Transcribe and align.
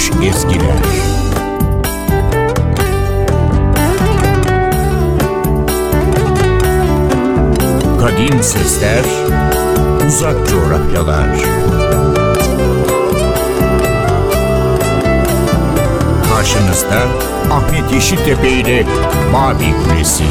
unutulmuş 0.00 0.26
ezgiler. 0.26 0.76
Kadim 8.00 8.42
sesler, 8.42 9.04
uzak 10.08 10.48
coğrafyalar. 10.48 11.28
Karşınızda 16.34 17.02
Ahmet 17.50 17.92
Yeşiltepe 17.92 18.48
ile 18.50 18.86
Mavi 19.32 19.74
Kulesi. 19.84 20.24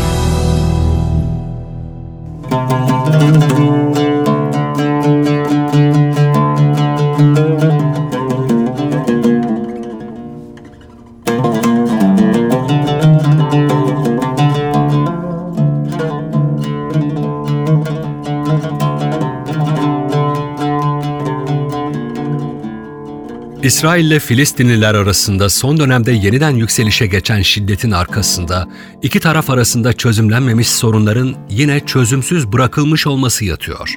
İsrail 23.70 24.06
ile 24.06 24.20
Filistinliler 24.20 24.96
arasında 24.96 25.50
son 25.50 25.78
dönemde 25.78 26.12
yeniden 26.12 26.56
yükselişe 26.56 27.08
geçen 27.08 27.42
şiddetin 27.42 27.92
arkasında 27.92 28.68
iki 29.02 29.20
taraf 29.20 29.50
arasında 29.50 29.94
çözümlenmemiş 29.94 30.70
sorunların 30.70 31.36
yine 31.50 31.80
çözümsüz 31.86 32.52
bırakılmış 32.52 33.08
olması 33.08 33.46
yatıyor. 33.46 33.96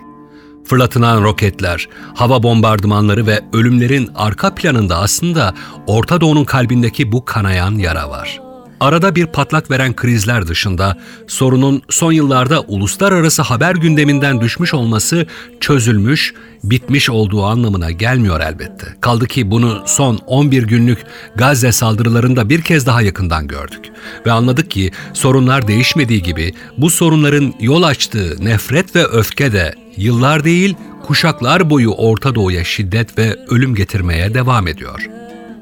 Fırlatılan 0.65 1.23
roketler, 1.23 1.89
hava 2.15 2.43
bombardımanları 2.43 3.27
ve 3.27 3.41
ölümlerin 3.53 4.11
arka 4.15 4.55
planında 4.55 4.99
aslında 4.99 5.55
Orta 5.87 6.21
Doğu'nun 6.21 6.45
kalbindeki 6.45 7.13
bu 7.13 7.25
kanayan 7.25 7.75
yara 7.75 8.11
var. 8.11 8.52
Arada 8.83 9.15
bir 9.15 9.27
patlak 9.27 9.71
veren 9.71 9.97
krizler 9.97 10.47
dışında 10.47 10.99
sorunun 11.27 11.83
son 11.89 12.13
yıllarda 12.13 12.61
uluslararası 12.61 13.43
haber 13.43 13.75
gündeminden 13.75 14.41
düşmüş 14.41 14.75
olması 14.75 15.27
çözülmüş, 15.61 16.35
bitmiş 16.65 17.11
olduğu 17.11 17.45
anlamına 17.45 17.91
gelmiyor 17.91 18.41
elbette. 18.41 18.87
Kaldı 19.01 19.27
ki 19.27 19.51
bunu 19.51 19.83
son 19.87 20.17
11 20.17 20.63
günlük 20.63 20.99
Gazze 21.37 21.73
saldırılarında 21.73 22.49
bir 22.49 22.63
kez 22.63 22.87
daha 22.87 23.03
yakından 23.03 23.47
gördük. 23.47 23.93
Ve 24.27 24.33
anladık 24.33 24.71
ki 24.71 24.91
sorunlar 25.13 25.69
değişmediği 25.69 26.23
gibi 26.23 26.55
bu 26.79 26.91
sorunların 26.91 27.55
yol 27.61 27.83
açtığı 27.83 28.45
nefret 28.45 28.97
ve 28.97 29.05
öfke 29.07 29.53
de 29.53 29.75
yıllar 29.97 30.45
değil 30.45 30.75
kuşaklar 31.07 31.71
boyu 31.71 31.91
Orta 31.91 32.35
Doğu'ya 32.35 32.65
şiddet 32.65 33.19
ve 33.19 33.37
ölüm 33.49 33.75
getirmeye 33.75 34.35
devam 34.35 34.69
ediyor. 34.69 35.09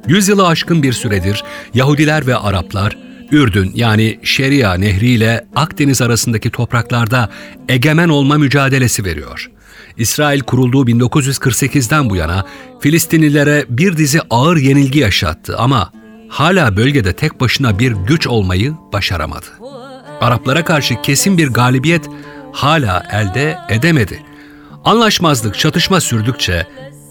Yüzyılı 0.09 0.47
aşkın 0.47 0.83
bir 0.83 0.93
süredir 0.93 1.45
Yahudiler 1.75 2.27
ve 2.27 2.37
Araplar 2.37 3.10
Ürdün 3.33 3.73
yani 3.75 4.19
Şeria 4.23 4.75
Nehri 4.75 5.07
ile 5.07 5.47
Akdeniz 5.57 6.03
arasındaki 6.03 6.51
topraklarda 6.51 7.31
egemen 7.69 8.09
olma 8.09 8.39
mücadelesi 8.39 9.05
veriyor. 9.05 9.51
İsrail 9.97 10.41
kurulduğu 10.41 10.87
1948'den 10.87 12.11
bu 12.11 12.17
yana 12.17 12.45
Filistinlilere 12.81 13.65
bir 13.69 13.97
dizi 13.97 14.21
ağır 14.31 14.57
yenilgi 14.57 14.99
yaşattı 14.99 15.57
ama 15.59 15.93
hala 16.29 16.77
bölgede 16.77 17.13
tek 17.13 17.41
başına 17.41 17.79
bir 17.79 17.93
güç 17.93 18.27
olmayı 18.27 18.75
başaramadı. 18.93 19.47
Araplara 20.21 20.65
karşı 20.65 21.03
kesin 21.03 21.39
bir 21.39 21.49
galibiyet 21.49 22.09
hala 22.53 23.03
elde 23.13 23.59
edemedi. 23.69 24.23
Anlaşmazlık, 24.85 25.59
çatışma 25.59 26.01
sürdükçe 26.01 26.67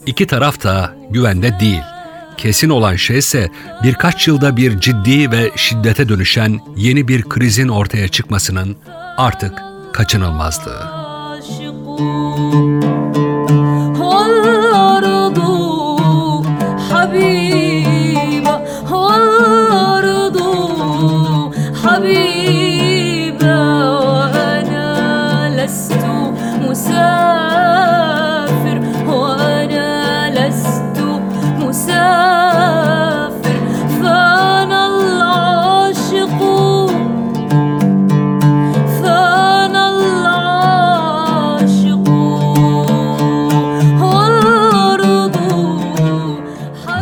iki 0.06 0.28
taraf 0.28 0.64
da 0.64 0.96
güvende 1.10 1.60
değil. 1.60 1.99
Kesin 2.40 2.70
olan 2.70 2.96
şey 2.96 3.18
ise 3.18 3.50
birkaç 3.84 4.28
yılda 4.28 4.58
bir 4.58 4.80
ciddi 4.80 5.32
ve 5.32 5.52
şiddete 5.56 6.10
dönüşen 6.10 6.60
yeni 6.76 7.08
bir 7.08 7.24
krizin 7.24 7.68
ortaya 7.68 8.08
çıkmasının 8.08 8.78
artık 9.18 9.54
kaçınılmazlığı. 9.94 11.00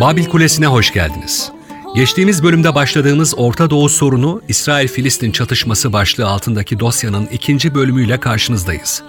Babil 0.07 0.25
Kulesi'ne 0.25 0.66
hoş 0.66 0.94
geldiniz. 0.94 1.51
Geçtiğimiz 1.95 2.44
bölümde 2.44 2.75
başladığımız 2.75 3.34
Orta 3.38 3.69
Doğu 3.69 3.90
sorunu 3.90 4.41
İsrail-Filistin 4.47 5.31
çatışması 5.31 5.94
başlığı 5.94 6.28
altındaki 6.28 6.79
dosyanın 6.79 7.25
ikinci 7.31 7.75
bölümüyle 7.75 8.19
karşınızdayız. 8.19 9.03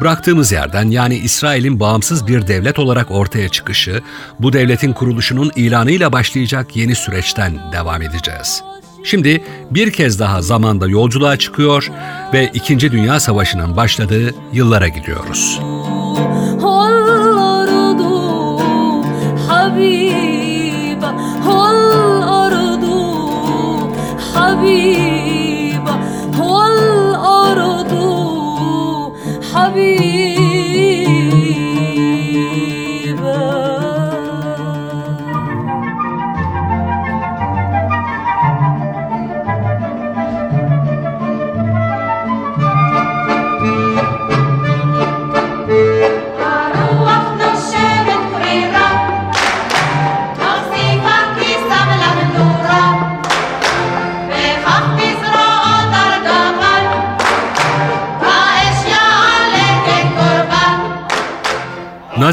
Bıraktığımız 0.00 0.52
yerden 0.52 0.90
yani 0.90 1.16
İsrail'in 1.16 1.80
bağımsız 1.80 2.26
bir 2.26 2.46
devlet 2.46 2.78
olarak 2.78 3.10
ortaya 3.10 3.48
çıkışı, 3.48 4.02
bu 4.40 4.52
devletin 4.52 4.92
kuruluşunun 4.92 5.52
ilanıyla 5.56 6.12
başlayacak 6.12 6.76
yeni 6.76 6.94
süreçten 6.94 7.72
devam 7.72 8.02
edeceğiz. 8.02 8.62
Şimdi 9.04 9.44
bir 9.70 9.92
kez 9.92 10.18
daha 10.20 10.42
zamanda 10.42 10.88
yolculuğa 10.88 11.36
çıkıyor 11.36 11.90
ve 12.32 12.50
İkinci 12.54 12.92
Dünya 12.92 13.20
Savaşı'nın 13.20 13.76
başladığı 13.76 14.34
yıllara 14.52 14.88
gidiyoruz. 14.88 15.60
Habib 19.48 20.21
حبيبة 24.62 25.94
والأرض 26.38 27.92
حبيبة. 29.54 30.41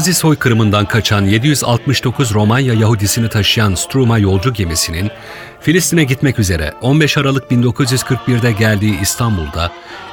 Nazi 0.00 0.14
soykırımından 0.14 0.86
kaçan 0.86 1.24
769 1.24 2.34
Romanya 2.34 2.74
Yahudisini 2.74 3.28
taşıyan 3.28 3.74
Struma 3.74 4.18
yolcu 4.18 4.52
gemisinin 4.52 5.10
Filistin'e 5.60 6.04
gitmek 6.04 6.38
üzere 6.38 6.74
15 6.80 7.18
Aralık 7.18 7.50
1941'de 7.50 8.52
geldiği 8.52 9.00
İstanbul'da 9.00 9.72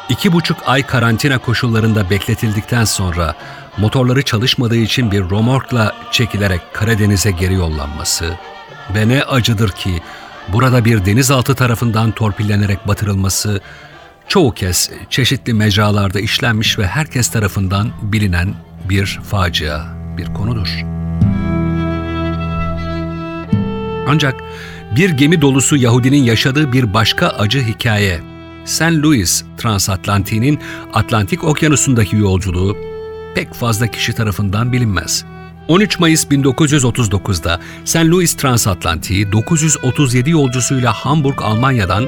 iki 0.09 0.33
buçuk 0.33 0.57
ay 0.65 0.83
karantina 0.83 1.37
koşullarında 1.37 2.09
bekletildikten 2.09 2.83
sonra 2.83 3.35
motorları 3.77 4.21
çalışmadığı 4.21 4.77
için 4.77 5.11
bir 5.11 5.21
romorkla 5.21 5.95
çekilerek 6.11 6.61
Karadeniz'e 6.73 7.31
geri 7.31 7.53
yollanması 7.53 8.37
ve 8.95 9.07
ne 9.07 9.23
acıdır 9.23 9.69
ki 9.69 10.01
burada 10.47 10.85
bir 10.85 11.05
denizaltı 11.05 11.55
tarafından 11.55 12.11
torpillenerek 12.11 12.87
batırılması 12.87 13.61
çoğu 14.27 14.53
kez 14.53 14.89
çeşitli 15.09 15.53
mecralarda 15.53 16.19
işlenmiş 16.19 16.79
ve 16.79 16.87
herkes 16.87 17.31
tarafından 17.31 17.91
bilinen 18.01 18.53
bir 18.89 19.19
facia, 19.23 19.85
bir 20.17 20.33
konudur. 20.33 20.67
Ancak 24.07 24.35
bir 24.95 25.09
gemi 25.09 25.41
dolusu 25.41 25.77
Yahudinin 25.77 26.23
yaşadığı 26.23 26.73
bir 26.73 26.93
başka 26.93 27.27
acı 27.27 27.61
hikaye, 27.61 28.19
St. 28.65 28.81
Louis 28.81 29.43
transatlantiğinin 29.57 30.59
Atlantik 30.93 31.43
Okyanusu'ndaki 31.43 32.15
yolculuğu 32.15 32.77
pek 33.35 33.53
fazla 33.53 33.87
kişi 33.87 34.13
tarafından 34.13 34.71
bilinmez. 34.71 35.25
13 35.67 35.99
Mayıs 35.99 36.25
1939'da 36.25 37.59
St. 37.85 38.05
Louis 38.05 38.33
transatlantiği 38.33 39.31
937 39.31 40.29
yolcusuyla 40.29 40.93
Hamburg, 40.93 41.41
Almanya'dan 41.41 42.05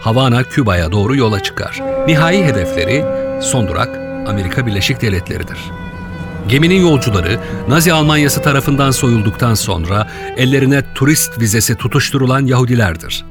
Havana, 0.00 0.42
Küba'ya 0.42 0.92
doğru 0.92 1.16
yola 1.16 1.42
çıkar. 1.42 1.80
Nihai 2.06 2.44
hedefleri 2.44 3.04
son 3.42 3.68
durak 3.68 3.98
Amerika 4.28 4.66
Birleşik 4.66 5.02
Devletleri'dir. 5.02 5.58
Geminin 6.48 6.80
yolcuları 6.80 7.40
Nazi 7.68 7.92
Almanyası 7.92 8.42
tarafından 8.42 8.90
soyulduktan 8.90 9.54
sonra 9.54 10.10
ellerine 10.36 10.82
turist 10.94 11.40
vizesi 11.40 11.74
tutuşturulan 11.74 12.46
Yahudilerdir. 12.46 13.24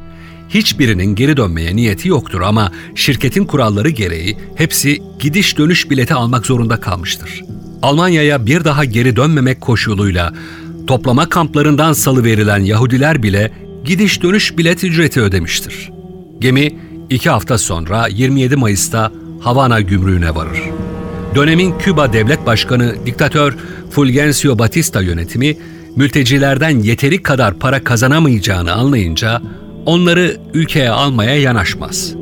Hiçbirinin 0.50 1.16
geri 1.16 1.38
dönmeye 1.38 1.75
niyeti 1.75 2.08
yoktur 2.10 2.42
ama 2.42 2.72
şirketin 2.96 3.46
kuralları 3.46 3.90
gereği 3.90 4.38
hepsi 4.56 5.02
gidiş 5.19 5.58
dönüş 5.58 5.90
bileti 5.90 6.13
almak 6.13 6.46
zorunda 6.46 6.80
kalmıştır. 6.80 7.44
Almanya'ya 7.81 8.46
bir 8.46 8.63
daha 8.63 8.86
geri 8.86 9.16
dönmemek 9.16 9.62
koşuluyla 9.62 10.34
toplama 10.88 11.30
kamplarından 11.30 11.94
salı 11.94 12.24
verilen 12.24 12.60
Yahudiler 12.60 13.24
bile 13.24 13.52
gidiş 13.86 14.24
dönüş 14.24 14.58
bilet 14.58 14.84
ücreti 14.84 15.22
ödemiştir. 15.22 15.92
Gemi 16.40 16.80
iki 17.10 17.30
hafta 17.30 17.58
sonra 17.58 18.08
27 18.08 18.56
Mayıs'ta 18.56 19.12
Havana 19.42 19.81
gümrüğüne 19.81 20.36
varır. 20.36 20.62
Dönemin 21.36 21.78
Küba 21.78 22.13
Devlet 22.13 22.45
Başkanı 22.45 22.95
diktatör 23.06 23.56
Fulgencio 23.92 24.60
Batista 24.60 25.01
yönetimi 25.01 25.57
mültecilerden 25.95 26.80
yeteri 26.80 27.24
kadar 27.24 27.54
para 27.54 27.83
kazanamayacağını 27.83 28.74
anlayınca 28.74 29.42
onları 29.86 30.38
ülkeye 30.54 30.89
almaya 30.89 31.42
yanaşmaz. 31.42 32.20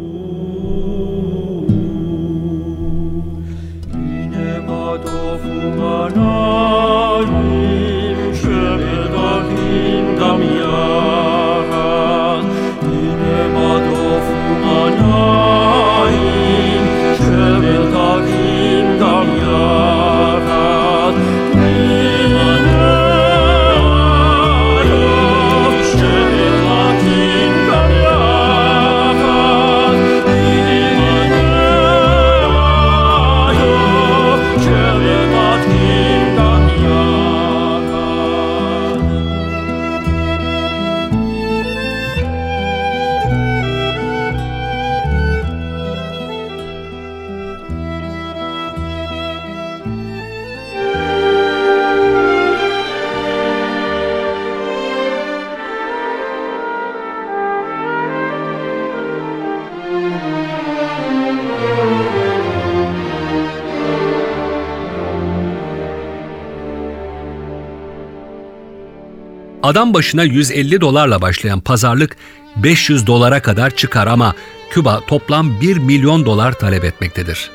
Adam 69.70 69.94
başına 69.94 70.24
150 70.24 70.82
dolarla 70.82 71.22
başlayan 71.22 71.60
pazarlık 71.60 72.16
500 72.56 73.08
dolara 73.08 73.42
kadar 73.42 73.76
çıkar 73.76 74.08
ama 74.08 74.36
Küba 74.70 75.02
toplam 75.08 75.62
1 75.62 75.78
milyon 75.78 76.26
dolar 76.26 76.52
talep 76.52 76.84
etmektedir. 76.84 77.50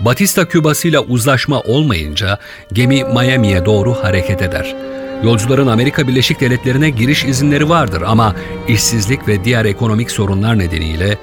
Batista 0.00 0.48
Kübasıyla 0.48 1.00
uzlaşma 1.00 1.60
olmayınca 1.60 2.38
gemi 2.72 3.04
Miami'ye 3.04 3.64
doğru 3.64 3.94
hareket 3.94 4.42
eder. 4.42 4.74
Yolcuların 5.24 5.66
Amerika 5.66 6.08
Birleşik 6.08 6.40
Devletleri'ne 6.40 6.90
giriş 6.90 7.24
izinleri 7.24 7.68
vardır 7.68 8.02
ama 8.06 8.34
işsizlik 8.68 9.28
ve 9.28 9.44
diğer 9.44 9.64
ekonomik 9.64 10.10
sorunlar 10.10 10.58
nedeniyle 10.58 11.18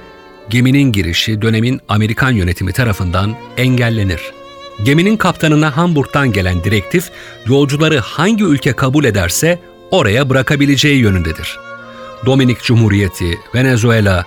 geminin 0.49 0.91
girişi 0.91 1.41
dönemin 1.41 1.81
Amerikan 1.89 2.31
yönetimi 2.31 2.73
tarafından 2.73 3.35
engellenir. 3.57 4.21
Geminin 4.83 5.17
kaptanına 5.17 5.77
Hamburg'dan 5.77 6.31
gelen 6.31 6.63
direktif 6.63 7.09
yolcuları 7.45 7.99
hangi 7.99 8.43
ülke 8.43 8.73
kabul 8.73 9.05
ederse 9.05 9.59
oraya 9.93 10.29
bırakabileceği 10.29 10.99
yönündedir. 10.99 11.59
Dominik 12.25 12.61
Cumhuriyeti, 12.63 13.39
Venezuela, 13.55 14.25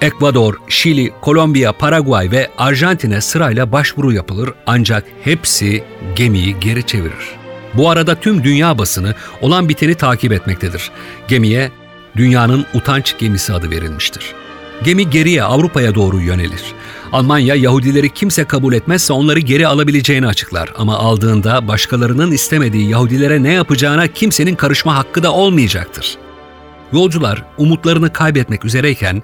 Ekvador, 0.00 0.54
Şili, 0.68 1.12
Kolombiya, 1.20 1.72
Paraguay 1.72 2.30
ve 2.30 2.50
Arjantin'e 2.58 3.20
sırayla 3.20 3.72
başvuru 3.72 4.12
yapılır 4.12 4.50
ancak 4.66 5.04
hepsi 5.22 5.84
gemiyi 6.16 6.60
geri 6.60 6.86
çevirir. 6.86 7.36
Bu 7.74 7.90
arada 7.90 8.14
tüm 8.14 8.44
dünya 8.44 8.78
basını 8.78 9.14
olan 9.40 9.68
biteni 9.68 9.94
takip 9.94 10.32
etmektedir. 10.32 10.90
Gemiye 11.28 11.70
dünyanın 12.16 12.66
utanç 12.74 13.18
gemisi 13.18 13.52
adı 13.52 13.70
verilmiştir. 13.70 14.34
Gemi 14.84 15.10
geriye 15.10 15.42
Avrupa'ya 15.42 15.94
doğru 15.94 16.20
yönelir. 16.20 16.62
Almanya 17.12 17.54
Yahudileri 17.54 18.10
kimse 18.10 18.44
kabul 18.44 18.72
etmezse 18.74 19.12
onları 19.12 19.38
geri 19.38 19.66
alabileceğini 19.66 20.26
açıklar 20.26 20.72
ama 20.78 20.98
aldığında 20.98 21.68
başkalarının 21.68 22.32
istemediği 22.32 22.90
Yahudilere 22.90 23.42
ne 23.42 23.52
yapacağına 23.52 24.06
kimsenin 24.06 24.54
karışma 24.54 24.96
hakkı 24.96 25.22
da 25.22 25.32
olmayacaktır. 25.32 26.16
Yolcular 26.92 27.44
umutlarını 27.58 28.12
kaybetmek 28.12 28.64
üzereyken 28.64 29.22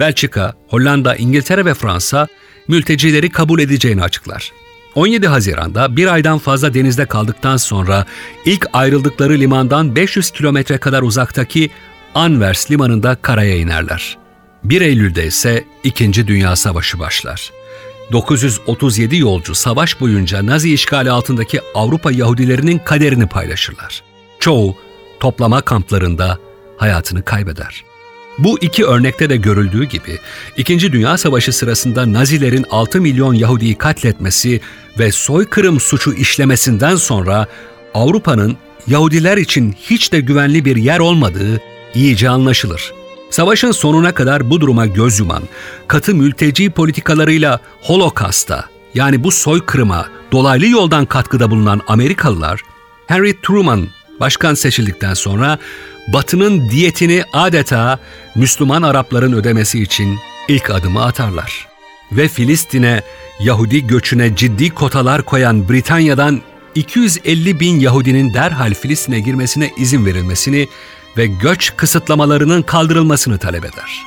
Belçika, 0.00 0.54
Hollanda, 0.68 1.16
İngiltere 1.16 1.64
ve 1.64 1.74
Fransa 1.74 2.26
mültecileri 2.68 3.30
kabul 3.30 3.60
edeceğini 3.60 4.02
açıklar. 4.02 4.52
17 4.94 5.28
Haziran'da 5.28 5.96
bir 5.96 6.06
aydan 6.06 6.38
fazla 6.38 6.74
denizde 6.74 7.06
kaldıktan 7.06 7.56
sonra 7.56 8.06
ilk 8.44 8.66
ayrıldıkları 8.72 9.32
limandan 9.32 9.96
500 9.96 10.30
kilometre 10.30 10.78
kadar 10.78 11.02
uzaktaki 11.02 11.70
Anvers 12.14 12.70
limanında 12.70 13.16
karaya 13.22 13.56
inerler. 13.56 14.23
1 14.64 14.80
Eylül'de 14.80 15.26
ise 15.26 15.64
İkinci 15.84 16.26
Dünya 16.26 16.56
Savaşı 16.56 16.98
başlar. 16.98 17.52
937 18.12 19.16
yolcu 19.16 19.54
savaş 19.54 20.00
boyunca 20.00 20.46
Nazi 20.46 20.72
işgali 20.74 21.10
altındaki 21.10 21.60
Avrupa 21.74 22.12
Yahudilerinin 22.12 22.78
kaderini 22.78 23.26
paylaşırlar. 23.26 24.02
Çoğu 24.40 24.76
toplama 25.20 25.60
kamplarında 25.60 26.38
hayatını 26.76 27.24
kaybeder. 27.24 27.84
Bu 28.38 28.58
iki 28.60 28.84
örnekte 28.84 29.30
de 29.30 29.36
görüldüğü 29.36 29.84
gibi 29.84 30.18
İkinci 30.56 30.92
Dünya 30.92 31.18
Savaşı 31.18 31.52
sırasında 31.52 32.12
Nazilerin 32.12 32.66
6 32.70 33.00
milyon 33.00 33.34
Yahudiyi 33.34 33.74
katletmesi 33.74 34.60
ve 34.98 35.12
soykırım 35.12 35.80
suçu 35.80 36.12
işlemesinden 36.14 36.96
sonra 36.96 37.46
Avrupa'nın 37.94 38.56
Yahudiler 38.86 39.36
için 39.36 39.74
hiç 39.80 40.12
de 40.12 40.20
güvenli 40.20 40.64
bir 40.64 40.76
yer 40.76 40.98
olmadığı 40.98 41.60
iyice 41.94 42.28
anlaşılır. 42.28 43.03
Savaşın 43.34 43.72
sonuna 43.72 44.14
kadar 44.14 44.50
bu 44.50 44.60
duruma 44.60 44.86
göz 44.86 45.18
yuman, 45.18 45.42
katı 45.88 46.14
mülteci 46.14 46.70
politikalarıyla 46.70 47.60
Holocaust'a 47.82 48.64
yani 48.94 49.24
bu 49.24 49.30
soykırıma 49.30 50.08
dolaylı 50.32 50.66
yoldan 50.66 51.06
katkıda 51.06 51.50
bulunan 51.50 51.80
Amerikalılar, 51.86 52.60
Henry 53.06 53.40
Truman 53.42 53.88
başkan 54.20 54.54
seçildikten 54.54 55.14
sonra 55.14 55.58
Batı'nın 56.12 56.70
diyetini 56.70 57.24
adeta 57.32 57.98
Müslüman 58.34 58.82
Arapların 58.82 59.32
ödemesi 59.32 59.82
için 59.82 60.18
ilk 60.48 60.70
adımı 60.70 61.04
atarlar. 61.04 61.68
Ve 62.12 62.28
Filistin'e 62.28 63.02
Yahudi 63.40 63.86
göçüne 63.86 64.36
ciddi 64.36 64.70
kotalar 64.70 65.22
koyan 65.22 65.68
Britanya'dan 65.68 66.40
250 66.74 67.60
bin 67.60 67.80
Yahudinin 67.80 68.34
derhal 68.34 68.74
Filistin'e 68.74 69.20
girmesine 69.20 69.70
izin 69.76 70.06
verilmesini 70.06 70.68
ve 71.16 71.26
göç 71.26 71.72
kısıtlamalarının 71.76 72.62
kaldırılmasını 72.62 73.38
talep 73.38 73.64
eder. 73.64 74.04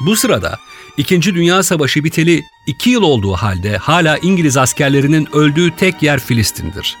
Bu 0.00 0.16
sırada 0.16 0.58
İkinci 0.96 1.34
Dünya 1.34 1.62
Savaşı 1.62 2.04
biteli 2.04 2.44
iki 2.66 2.90
yıl 2.90 3.02
olduğu 3.02 3.32
halde 3.32 3.76
hala 3.76 4.18
İngiliz 4.18 4.56
askerlerinin 4.56 5.28
öldüğü 5.32 5.76
tek 5.76 6.02
yer 6.02 6.20
Filistin'dir. 6.20 6.96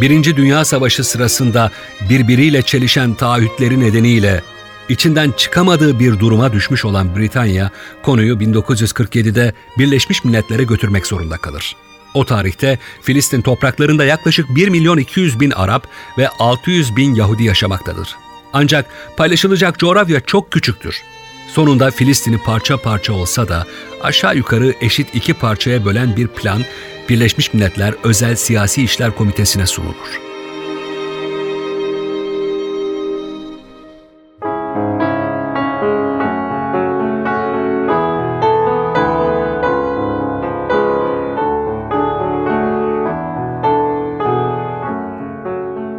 Birinci 0.00 0.36
Dünya 0.36 0.64
Savaşı 0.64 1.04
sırasında 1.04 1.70
birbiriyle 2.10 2.62
çelişen 2.62 3.14
taahhütleri 3.14 3.80
nedeniyle 3.80 4.42
içinden 4.88 5.30
çıkamadığı 5.36 5.98
bir 5.98 6.20
duruma 6.20 6.52
düşmüş 6.52 6.84
olan 6.84 7.16
Britanya, 7.16 7.70
konuyu 8.02 8.34
1947'de 8.34 9.54
Birleşmiş 9.78 10.24
Milletler'e 10.24 10.64
götürmek 10.64 11.06
zorunda 11.06 11.36
kalır. 11.36 11.76
O 12.14 12.24
tarihte 12.24 12.78
Filistin 13.02 13.42
topraklarında 13.42 14.04
yaklaşık 14.04 14.54
1 14.54 14.68
milyon 14.68 14.98
200 14.98 15.40
bin 15.40 15.50
Arap 15.50 15.88
ve 16.18 16.28
600 16.28 16.96
bin 16.96 17.14
Yahudi 17.14 17.44
yaşamaktadır. 17.44 18.16
Ancak 18.58 18.86
paylaşılacak 19.16 19.78
coğrafya 19.78 20.20
çok 20.20 20.50
küçüktür. 20.50 21.02
Sonunda 21.48 21.90
Filistin'i 21.90 22.38
parça 22.38 22.76
parça 22.76 23.12
olsa 23.12 23.48
da 23.48 23.66
aşağı 24.02 24.36
yukarı 24.36 24.74
eşit 24.80 25.14
iki 25.14 25.34
parçaya 25.34 25.84
bölen 25.84 26.16
bir 26.16 26.26
plan 26.26 26.62
Birleşmiş 27.08 27.54
Milletler 27.54 27.94
Özel 28.04 28.36
Siyasi 28.36 28.82
İşler 28.82 29.14
Komitesi'ne 29.14 29.66
sunulur. 29.66 30.25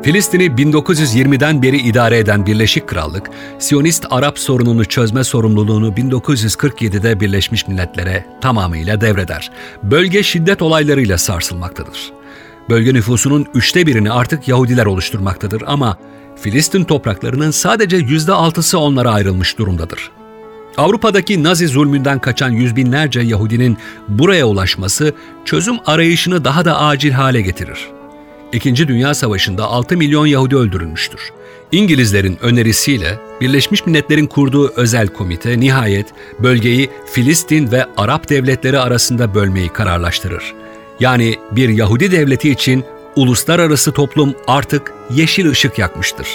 Filistin'i 0.08 0.44
1920'den 0.44 1.62
beri 1.62 1.78
idare 1.78 2.18
eden 2.18 2.46
Birleşik 2.46 2.88
Krallık, 2.88 3.30
Siyonist 3.60 4.06
Arap 4.10 4.40
sorununu 4.40 4.86
çözme 4.86 5.24
sorumluluğunu 5.24 5.88
1947'de 5.88 7.20
Birleşmiş 7.20 7.68
Milletler'e 7.68 8.26
tamamıyla 8.42 9.02
devreder. 9.02 9.52
Bölge 9.84 10.24
şiddet 10.24 10.62
olaylarıyla 10.62 11.18
sarsılmaktadır. 11.18 12.12
Bölge 12.70 12.94
nüfusunun 12.94 13.48
üçte 13.54 13.88
birini 13.88 14.12
artık 14.12 14.48
Yahudiler 14.48 14.86
oluşturmaktadır 14.86 15.64
ama 15.66 15.98
Filistin 16.42 16.84
topraklarının 16.84 17.52
sadece 17.52 17.98
yüzde 17.98 18.34
altısı 18.34 18.80
onlara 18.80 19.12
ayrılmış 19.12 19.58
durumdadır. 19.58 20.12
Avrupa'daki 20.78 21.44
Nazi 21.44 21.68
zulmünden 21.68 22.20
kaçan 22.20 22.50
yüz 22.50 22.76
binlerce 22.76 23.20
Yahudinin 23.20 23.78
buraya 24.08 24.46
ulaşması 24.46 25.14
çözüm 25.46 25.76
arayışını 25.86 26.46
daha 26.46 26.66
da 26.66 26.80
acil 26.80 27.12
hale 27.12 27.42
getirir. 27.42 27.97
İkinci 28.54 28.88
Dünya 28.88 29.14
Savaşı'nda 29.14 29.66
6 29.66 29.98
milyon 29.98 30.26
Yahudi 30.26 30.56
öldürülmüştür. 30.56 31.22
İngilizlerin 31.72 32.38
önerisiyle 32.42 33.20
Birleşmiş 33.42 33.86
Milletler'in 33.86 34.28
kurduğu 34.28 34.74
özel 34.76 35.08
komite 35.08 35.60
nihayet 35.60 36.08
bölgeyi 36.40 36.90
Filistin 37.12 37.72
ve 37.72 37.86
Arap 37.98 38.30
devletleri 38.30 38.80
arasında 38.80 39.36
bölmeyi 39.36 39.70
kararlaştırır. 39.70 40.54
Yani 41.00 41.36
bir 41.52 41.70
Yahudi 41.70 42.12
devleti 42.12 42.50
için 42.50 42.84
uluslararası 43.16 43.92
toplum 43.92 44.36
artık 44.48 44.94
yeşil 45.12 45.50
ışık 45.50 45.80
yakmıştır. 45.80 46.28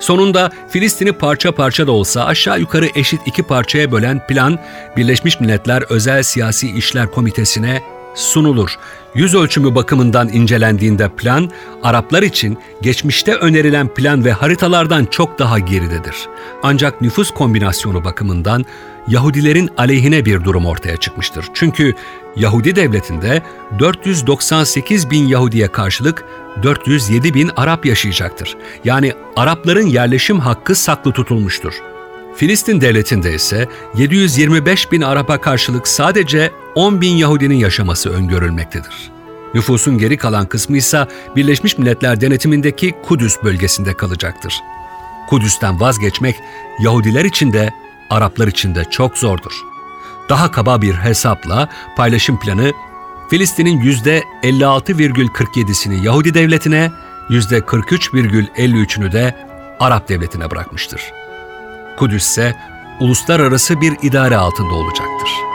Sonunda 0.00 0.50
Filistin'i 0.68 1.12
parça 1.12 1.52
parça 1.52 1.86
da 1.86 1.92
olsa 1.92 2.24
aşağı 2.24 2.60
yukarı 2.60 2.88
eşit 2.94 3.20
iki 3.26 3.42
parçaya 3.42 3.92
bölen 3.92 4.26
plan 4.26 4.58
Birleşmiş 4.96 5.40
Milletler 5.40 5.82
Özel 5.88 6.22
Siyasi 6.22 6.76
İşler 6.76 7.10
Komitesi'ne 7.10 7.82
sunulur. 8.14 8.78
Yüz 9.14 9.34
ölçümü 9.34 9.74
bakımından 9.74 10.28
incelendiğinde 10.28 11.08
plan, 11.08 11.50
Araplar 11.82 12.22
için 12.22 12.58
geçmişte 12.82 13.34
önerilen 13.34 13.88
plan 13.88 14.24
ve 14.24 14.32
haritalardan 14.32 15.04
çok 15.04 15.38
daha 15.38 15.58
geridedir. 15.58 16.28
Ancak 16.62 17.00
nüfus 17.00 17.30
kombinasyonu 17.30 18.04
bakımından 18.04 18.64
Yahudilerin 19.08 19.70
aleyhine 19.76 20.24
bir 20.24 20.44
durum 20.44 20.66
ortaya 20.66 20.96
çıkmıştır. 20.96 21.44
Çünkü 21.54 21.94
Yahudi 22.36 22.76
devletinde 22.76 23.42
498 23.78 25.10
bin 25.10 25.26
Yahudiye 25.28 25.68
karşılık 25.68 26.24
407 26.62 27.34
bin 27.34 27.50
Arap 27.56 27.86
yaşayacaktır. 27.86 28.56
Yani 28.84 29.12
Arapların 29.36 29.86
yerleşim 29.86 30.40
hakkı 30.40 30.74
saklı 30.74 31.12
tutulmuştur. 31.12 31.91
Filistin 32.36 32.80
devletinde 32.80 33.34
ise 33.34 33.68
725 33.94 34.92
bin 34.92 35.00
Arap'a 35.00 35.40
karşılık 35.40 35.88
sadece 35.88 36.52
10 36.74 37.00
bin 37.00 37.16
Yahudinin 37.16 37.54
yaşaması 37.54 38.10
öngörülmektedir. 38.10 39.10
Nüfusun 39.54 39.98
geri 39.98 40.16
kalan 40.16 40.46
kısmı 40.46 40.76
ise 40.76 41.06
Birleşmiş 41.36 41.78
Milletler 41.78 42.20
denetimindeki 42.20 42.94
Kudüs 43.02 43.36
bölgesinde 43.44 43.94
kalacaktır. 43.94 44.54
Kudüs'ten 45.28 45.80
vazgeçmek 45.80 46.36
Yahudiler 46.80 47.24
için 47.24 47.52
de 47.52 47.74
Araplar 48.10 48.48
için 48.48 48.74
de 48.74 48.84
çok 48.90 49.18
zordur. 49.18 49.52
Daha 50.28 50.50
kaba 50.50 50.82
bir 50.82 50.94
hesapla 50.94 51.68
paylaşım 51.96 52.40
planı 52.40 52.72
Filistin'in 53.30 53.80
%56,47'sini 53.80 56.04
Yahudi 56.04 56.34
devletine, 56.34 56.90
%43,53'ünü 57.30 59.12
de 59.12 59.34
Arap 59.80 60.08
devletine 60.08 60.50
bırakmıştır. 60.50 61.12
Kudüs 61.96 62.22
ise 62.22 62.56
uluslararası 63.00 63.80
bir 63.80 63.96
idare 64.02 64.36
altında 64.36 64.74
olacaktır. 64.74 65.51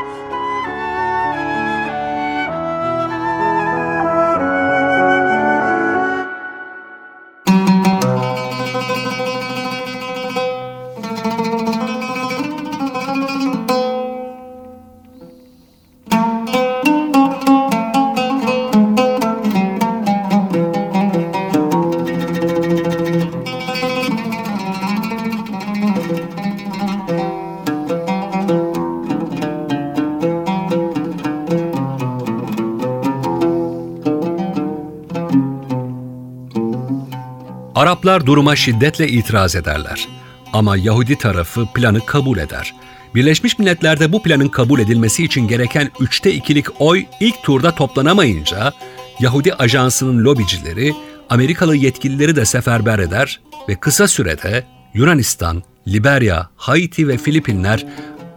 Araplar 38.07 38.25
duruma 38.25 38.55
şiddetle 38.55 39.07
itiraz 39.07 39.55
ederler. 39.55 40.07
Ama 40.53 40.77
Yahudi 40.77 41.17
tarafı 41.17 41.65
planı 41.73 42.05
kabul 42.05 42.37
eder. 42.37 42.73
Birleşmiş 43.15 43.59
Milletler'de 43.59 44.11
bu 44.11 44.23
planın 44.23 44.47
kabul 44.47 44.79
edilmesi 44.79 45.23
için 45.23 45.47
gereken 45.47 45.91
üçte 45.99 46.33
ikilik 46.33 46.81
oy 46.81 47.05
ilk 47.19 47.43
turda 47.43 47.75
toplanamayınca 47.75 48.73
Yahudi 49.19 49.53
ajansının 49.53 50.25
lobicileri 50.25 50.93
Amerikalı 51.29 51.75
yetkilileri 51.75 52.35
de 52.35 52.45
seferber 52.45 52.99
eder 52.99 53.39
ve 53.69 53.75
kısa 53.75 54.07
sürede 54.07 54.63
Yunanistan, 54.93 55.63
Liberya, 55.87 56.49
Haiti 56.55 57.07
ve 57.07 57.17
Filipinler 57.17 57.85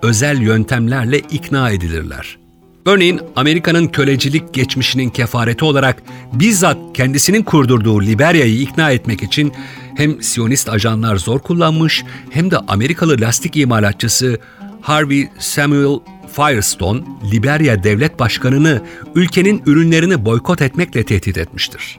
özel 0.03 0.41
yöntemlerle 0.41 1.19
ikna 1.19 1.71
edilirler. 1.71 2.39
Örneğin 2.87 3.21
Amerika'nın 3.37 3.87
kölecilik 3.87 4.55
geçmişinin 4.55 5.11
kefareti 5.11 5.65
olarak 5.65 6.03
bizzat 6.33 6.79
kendisinin 6.95 7.43
kurdurduğu 7.43 8.03
Liberya'yı 8.03 8.61
ikna 8.61 8.91
etmek 8.91 9.23
için 9.23 9.53
hem 9.97 10.23
Siyonist 10.23 10.69
ajanlar 10.69 11.17
zor 11.17 11.39
kullanmış 11.39 12.05
hem 12.31 12.51
de 12.51 12.59
Amerikalı 12.59 13.21
lastik 13.21 13.57
imalatçısı 13.57 14.39
Harvey 14.81 15.29
Samuel 15.39 15.99
Firestone, 16.33 17.01
Liberya 17.33 17.83
devlet 17.83 18.19
başkanını 18.19 18.83
ülkenin 19.15 19.63
ürünlerini 19.67 20.25
boykot 20.25 20.63
etmekle 20.63 21.05
tehdit 21.05 21.39
etmiştir. 21.39 21.99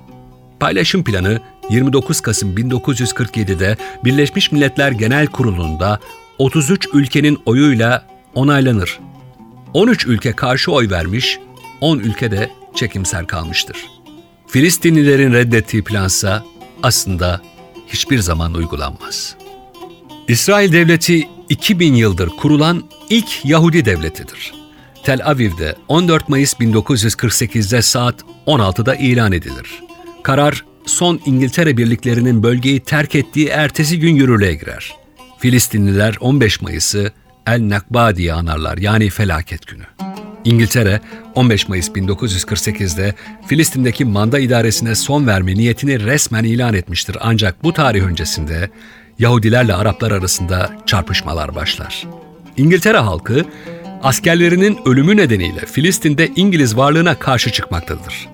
Paylaşım 0.59 1.03
planı 1.03 1.39
29 1.69 2.21
Kasım 2.21 2.55
1947'de 2.55 3.77
Birleşmiş 4.03 4.51
Milletler 4.51 4.91
Genel 4.91 5.27
Kurulu'nda 5.27 5.99
33 6.37 6.87
ülkenin 6.93 7.37
oyuyla 7.45 8.07
onaylanır 8.35 8.99
13 9.73 10.05
ülke 10.05 10.33
karşı 10.33 10.71
oy 10.71 10.89
vermiş, 10.89 11.39
10 11.81 11.99
ülke 11.99 12.31
de 12.31 12.51
çekimser 12.75 13.27
kalmıştır. 13.27 13.77
Filistinlilerin 14.47 15.33
reddettiği 15.33 15.83
plansa 15.83 16.45
aslında 16.83 17.41
hiçbir 17.87 18.19
zaman 18.19 18.53
uygulanmaz. 18.53 19.35
İsrail 20.27 20.73
devleti 20.73 21.27
2000 21.49 21.93
yıldır 21.93 22.29
kurulan 22.29 22.83
ilk 23.09 23.45
Yahudi 23.45 23.85
devletidir. 23.85 24.53
Tel 25.03 25.25
Aviv'de 25.25 25.75
14 25.87 26.29
Mayıs 26.29 26.53
1948'de 26.53 27.81
saat 27.81 28.15
16'da 28.47 28.95
ilan 28.95 29.31
edilir. 29.31 29.83
Karar 30.23 30.65
son 30.85 31.19
İngiltere 31.25 31.77
birliklerinin 31.77 32.43
bölgeyi 32.43 32.79
terk 32.79 33.15
ettiği 33.15 33.47
ertesi 33.47 33.99
gün 33.99 34.15
yürürlüğe 34.15 34.53
girer. 34.53 34.95
Filistinliler 35.39 36.15
15 36.19 36.61
Mayıs'ı 36.61 37.11
El 37.47 37.69
Nakba 37.69 38.15
diye 38.15 38.33
anarlar 38.33 38.77
yani 38.77 39.09
felaket 39.09 39.67
günü. 39.67 39.83
İngiltere 40.45 41.01
15 41.35 41.67
Mayıs 41.67 41.89
1948'de 41.89 43.15
Filistin'deki 43.47 44.05
manda 44.05 44.39
idaresine 44.39 44.95
son 44.95 45.27
verme 45.27 45.55
niyetini 45.55 46.03
resmen 46.03 46.43
ilan 46.43 46.73
etmiştir. 46.73 47.17
Ancak 47.21 47.63
bu 47.63 47.73
tarih 47.73 48.03
öncesinde 48.03 48.69
Yahudilerle 49.19 49.73
Araplar 49.73 50.11
arasında 50.11 50.71
çarpışmalar 50.85 51.55
başlar. 51.55 52.07
İngiltere 52.57 52.97
halkı 52.97 53.45
askerlerinin 54.03 54.79
ölümü 54.85 55.17
nedeniyle 55.17 55.59
Filistin'de 55.59 56.29
İngiliz 56.35 56.77
varlığına 56.77 57.19
karşı 57.19 57.51
çıkmaktadır. 57.51 58.29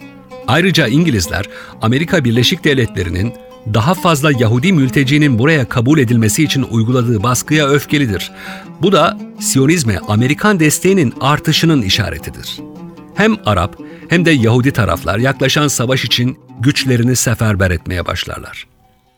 Ayrıca 0.48 0.88
İngilizler 0.88 1.46
Amerika 1.82 2.26
Birleşik 2.26 2.64
Devletleri'nin 2.64 3.34
daha 3.74 3.94
fazla 3.94 4.32
Yahudi 4.40 4.74
mültecinin 4.74 5.40
buraya 5.40 5.70
kabul 5.70 6.00
edilmesi 6.00 6.44
için 6.44 6.66
uyguladığı 6.72 7.24
baskıya 7.24 7.68
öfkelidir. 7.68 8.32
Bu 8.82 8.92
da 8.92 9.18
Siyonizme 9.40 10.00
Amerikan 10.08 10.60
desteğinin 10.60 11.14
artışının 11.22 11.82
işaretidir. 11.82 12.60
Hem 13.16 13.36
Arap 13.46 13.76
hem 14.08 14.26
de 14.26 14.32
Yahudi 14.32 14.72
taraflar 14.72 15.18
yaklaşan 15.18 15.68
savaş 15.68 16.06
için 16.06 16.40
güçlerini 16.60 17.16
seferber 17.16 17.72
etmeye 17.72 18.06
başlarlar. 18.06 18.68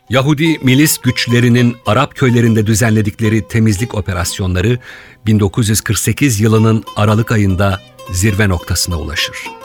Yahudi 0.10 0.60
milis 0.63 0.98
güçlerinin 0.98 1.75
Arap 1.86 2.15
köylerinde 2.15 2.68
düzenledikleri 2.68 3.48
temizlik 3.48 3.96
operasyonları 3.96 4.79
1948 5.25 6.39
yılının 6.39 6.84
Aralık 6.96 7.32
ayında 7.32 7.79
zirve 8.12 8.50
noktasına 8.50 9.00
ulaşır. 9.00 9.58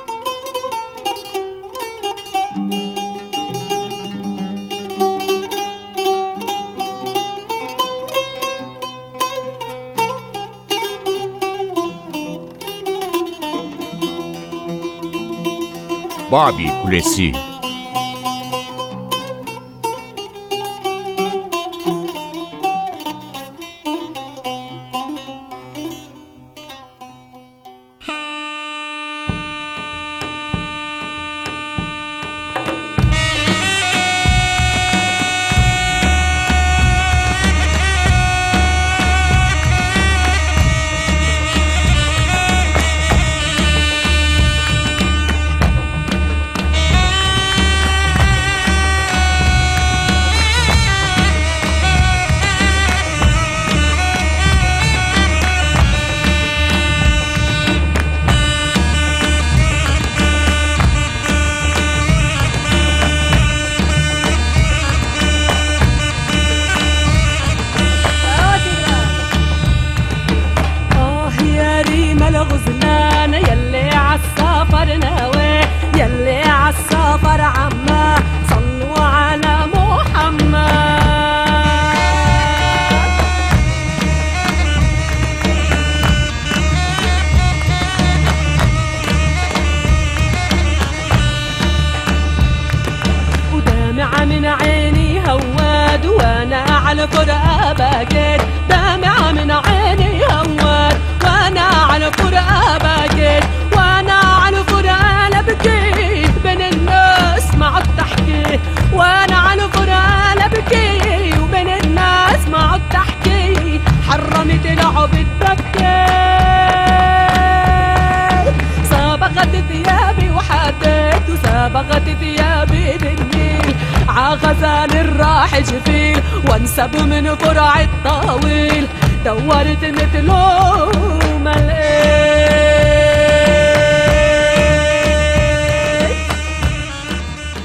Babil 16.34 16.70
Kulesi 16.82 17.32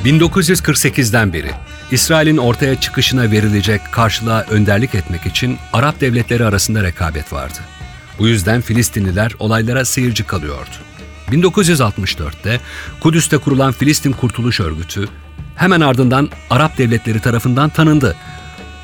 1948'den 0.10 1.34
beri 1.34 1.52
İsrail'in 1.92 2.38
ortaya 2.38 2.80
çıkışına 2.80 3.32
verilecek 3.32 3.82
karşılığa 3.92 4.46
önderlik 4.50 4.96
etmek 4.96 5.26
için 5.26 5.58
Arap 5.74 6.02
devletleri 6.02 6.46
arasında 6.46 6.84
rekabet 6.84 7.34
vardı. 7.34 7.60
Bu 8.20 8.28
yüzden 8.28 8.62
Filistinliler 8.62 9.32
olaylara 9.40 9.86
seyirci 9.86 10.24
kalıyordu. 10.24 10.70
1964'te 11.32 12.60
Kudüs'te 13.00 13.38
kurulan 13.38 13.72
Filistin 13.72 14.12
Kurtuluş 14.12 14.60
Örgütü 14.60 15.10
hemen 15.56 15.82
ardından 15.82 16.30
Arap 16.50 16.78
devletleri 16.78 17.20
tarafından 17.20 17.70
tanındı. 17.70 18.16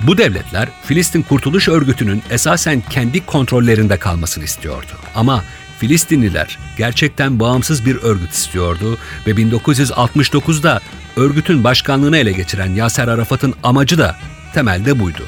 Bu 0.01 0.17
devletler 0.17 0.69
Filistin 0.83 1.21
Kurtuluş 1.21 1.67
Örgütü'nün 1.67 2.23
esasen 2.29 2.83
kendi 2.89 3.25
kontrollerinde 3.25 3.97
kalmasını 3.97 4.43
istiyordu. 4.43 4.91
Ama 5.15 5.43
Filistinliler 5.86 6.60
gerçekten 6.78 7.39
bağımsız 7.39 7.86
bir 7.86 7.95
örgüt 7.95 8.32
istiyordu 8.32 8.98
ve 9.28 9.32
1969'da 9.32 10.82
örgütün 11.15 11.63
başkanlığını 11.63 12.17
ele 12.17 12.32
geçiren 12.32 12.76
Yaser 12.76 13.08
Arafat'ın 13.08 13.54
amacı 13.63 13.98
da 13.98 14.15
temelde 14.54 15.00
buydu. 15.00 15.24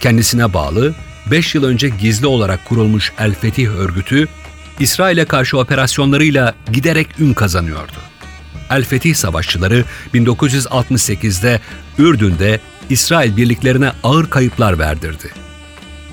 Kendisine 0.00 0.54
bağlı 0.54 0.94
5 1.30 1.54
yıl 1.54 1.64
önce 1.64 1.88
gizli 1.88 2.26
olarak 2.26 2.64
kurulmuş 2.64 3.12
El 3.18 3.34
Fetih 3.34 3.68
örgütü 3.68 4.28
İsrail'e 4.80 5.24
karşı 5.24 5.58
operasyonlarıyla 5.58 6.54
giderek 6.72 7.20
ün 7.20 7.34
kazanıyordu. 7.34 7.98
El 8.70 8.84
Fetih 8.84 9.14
savaşçıları 9.14 9.84
1968'de 10.14 11.60
Ürdün'de 11.98 12.60
İsrail 12.90 13.36
birliklerine 13.36 13.92
ağır 14.02 14.30
kayıplar 14.30 14.78
verdirdi. 14.78 15.30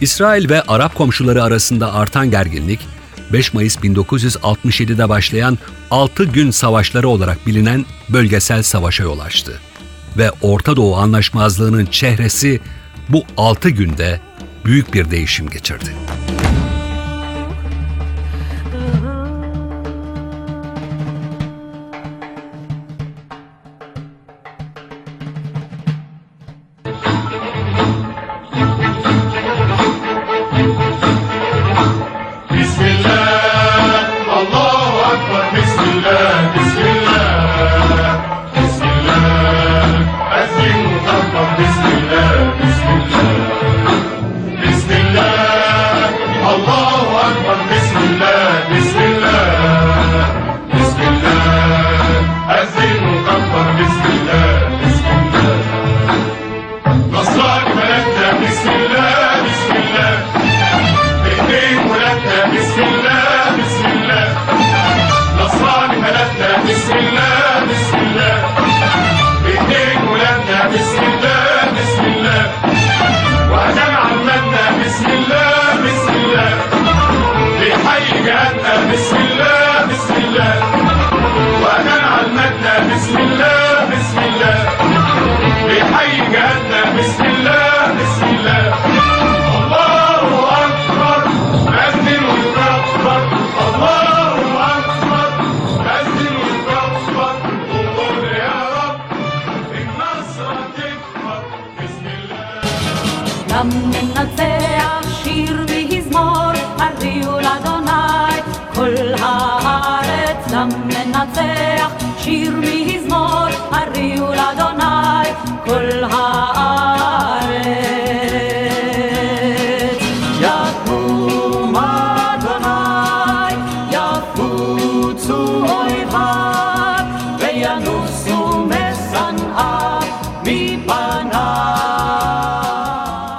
İsrail 0.01 0.49
ve 0.49 0.61
Arap 0.61 0.95
komşuları 0.95 1.43
arasında 1.43 1.93
artan 1.93 2.31
gerginlik 2.31 2.94
5 3.35 3.53
Mayıs 3.53 3.77
1967'de 3.77 5.09
başlayan 5.09 5.57
6 5.91 6.23
gün 6.23 6.51
savaşları 6.51 7.07
olarak 7.07 7.47
bilinen 7.47 7.85
bölgesel 8.09 8.63
savaşa 8.63 9.03
yol 9.03 9.19
açtı. 9.19 9.59
Ve 10.17 10.31
Orta 10.41 10.75
Doğu 10.75 10.95
anlaşmazlığının 10.95 11.85
çehresi 11.85 12.59
bu 13.09 13.23
6 13.37 13.69
günde 13.69 14.19
büyük 14.65 14.93
bir 14.93 15.11
değişim 15.11 15.49
geçirdi. 15.49 15.95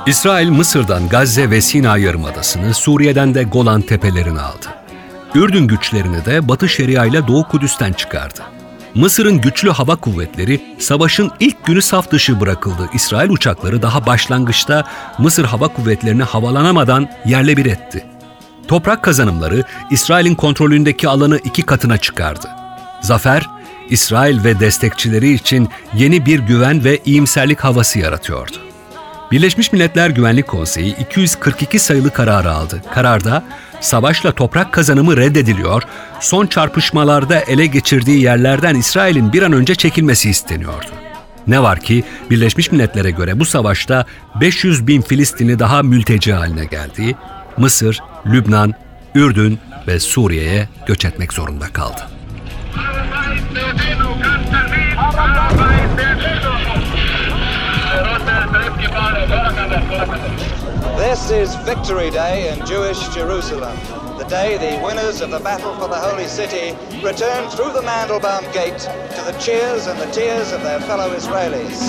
İsrail 0.07 0.49
Mısır'dan 0.49 1.09
Gazze 1.09 1.51
ve 1.51 1.61
Sina 1.61 1.97
Yarımadası'nı, 1.97 2.75
Suriye'den 2.75 3.35
de 3.35 3.42
Golan 3.42 3.83
Tepelerini 3.83 4.40
aldı. 4.40 4.66
Ürdün 5.35 5.66
güçlerini 5.66 6.25
de 6.25 6.49
Batı 6.49 6.69
Şeria 6.69 7.07
ile 7.07 7.27
Doğu 7.27 7.49
Kudüs'ten 7.49 7.92
çıkardı. 7.92 8.40
Mısır'ın 8.95 9.40
güçlü 9.40 9.71
hava 9.71 9.97
kuvvetleri 9.97 10.61
savaşın 10.79 11.31
ilk 11.40 11.64
günü 11.64 11.83
saf 11.83 12.11
dışı 12.11 12.40
bırakıldı. 12.40 12.88
İsrail 12.95 13.31
uçakları 13.31 13.83
daha 13.83 14.07
başlangıçta 14.07 14.85
Mısır 15.19 15.45
hava 15.45 15.69
kuvvetlerini 15.69 16.23
havalanamadan 16.23 17.09
yerle 17.25 17.57
bir 17.57 17.66
etti. 17.66 18.07
Toprak 18.69 19.03
kazanımları 19.03 19.64
İsrail'in 19.90 20.35
kontrolündeki 20.35 21.09
alanı 21.09 21.38
iki 21.38 21.62
katına 21.62 21.99
çıkardı. 21.99 22.49
Zafer, 23.01 23.47
İsrail 23.88 24.45
ve 24.45 24.61
destekçileri 24.61 25.33
için 25.33 25.69
yeni 25.95 26.27
bir 26.27 26.38
güven 26.38 26.85
ve 26.85 27.01
iyimserlik 27.05 27.61
havası 27.61 27.99
yaratıyordu. 27.99 28.65
Birleşmiş 29.31 29.73
Milletler 29.73 30.11
Güvenlik 30.11 30.47
Konseyi 30.47 30.97
242 30.97 31.79
sayılı 31.79 32.11
kararı 32.11 32.53
aldı. 32.53 32.83
Kararda 32.95 33.45
savaşla 33.81 34.33
toprak 34.33 34.73
kazanımı 34.73 35.17
reddediliyor, 35.17 35.83
son 36.21 36.47
çarpışmalarda 36.47 37.41
ele 37.41 37.67
geçirdiği 37.67 38.23
yerlerden 38.23 38.75
İsrail'in 38.75 39.33
bir 39.33 39.43
an 39.43 39.53
önce 39.53 39.75
çekilmesi 39.75 40.31
isteniyordu. 40.31 40.91
Ne 41.47 41.62
var 41.62 41.81
ki 41.81 42.05
Birleşmiş 42.31 42.73
Milletler'e 42.73 43.11
göre 43.11 43.41
bu 43.41 43.45
savaşta 43.45 44.07
500 44.41 44.87
bin 44.87 45.03
Filistinli 45.03 45.59
daha 45.59 45.83
mülteci 45.83 46.33
haline 46.33 46.65
geldi. 46.65 47.17
Mısır, 47.57 48.01
Lübnan, 48.27 48.75
Ürdün 49.15 49.59
ve 49.87 50.01
Suriye'ye 50.01 50.69
göç 50.87 51.05
etmek 51.05 51.33
zorunda 51.33 51.67
kaldı. 51.67 52.15
This 61.16 61.48
is 61.48 61.57
Victory 61.64 62.11
Day 62.11 62.52
in 62.52 62.64
Jewish 62.66 63.09
Jerusalem. 63.09 63.74
The 64.18 64.26
day 64.29 64.59
the 64.59 64.85
winners 64.85 65.22
of 65.22 65.31
the 65.31 65.40
battle 65.40 65.74
for 65.76 65.88
the 65.88 65.98
Holy 65.98 66.26
City 66.26 66.76
return 67.02 67.48
through 67.48 67.72
the 67.72 67.81
Mandelbaum 67.81 68.52
Gate 68.52 68.79
to 68.79 69.22
the 69.24 69.35
cheers 69.40 69.87
and 69.87 69.98
the 69.98 70.11
tears 70.12 70.52
of 70.52 70.62
their 70.62 70.79
fellow 70.81 71.09
Israelis. 71.16 71.81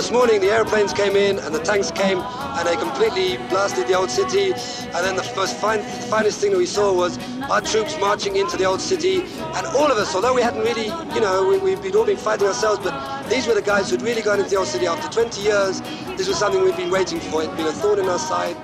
This 0.00 0.10
morning, 0.10 0.40
the 0.40 0.50
airplanes 0.50 0.94
came 0.94 1.14
in 1.14 1.38
and 1.40 1.54
the 1.54 1.58
tanks 1.58 1.90
came 1.90 2.20
and 2.20 2.66
they 2.66 2.74
completely 2.74 3.36
blasted 3.50 3.86
the 3.86 3.92
old 3.92 4.10
city. 4.10 4.52
And 4.52 5.04
then 5.04 5.14
the 5.14 5.30
most 5.36 5.58
fine, 5.58 5.82
finest 6.08 6.40
thing 6.40 6.52
that 6.52 6.56
we 6.56 6.64
saw 6.64 6.90
was 6.90 7.18
our 7.50 7.60
troops 7.60 7.98
marching 8.00 8.36
into 8.36 8.56
the 8.56 8.64
old 8.64 8.80
city. 8.80 9.20
And 9.20 9.66
all 9.76 9.92
of 9.92 9.98
us, 9.98 10.14
although 10.14 10.32
we 10.32 10.40
hadn't 10.40 10.62
really, 10.62 10.86
you 10.86 11.20
know, 11.20 11.46
we, 11.46 11.58
we've 11.58 11.82
been 11.82 11.94
all 11.94 12.06
been 12.06 12.16
fighting 12.16 12.46
ourselves, 12.48 12.80
but 12.82 13.28
these 13.28 13.46
were 13.46 13.52
the 13.52 13.60
guys 13.60 13.90
who'd 13.90 14.00
really 14.00 14.22
gone 14.22 14.38
into 14.38 14.48
the 14.48 14.56
old 14.56 14.68
city 14.68 14.86
after 14.86 15.06
20 15.12 15.42
years. 15.42 15.82
This 16.16 16.28
was 16.28 16.38
something 16.38 16.62
we'd 16.62 16.78
been 16.78 16.90
waiting 16.90 17.20
for. 17.20 17.42
It'd 17.42 17.54
been 17.58 17.66
a 17.66 17.72
thorn 17.72 17.98
in 17.98 18.06
our 18.06 18.18
side. 18.18 18.56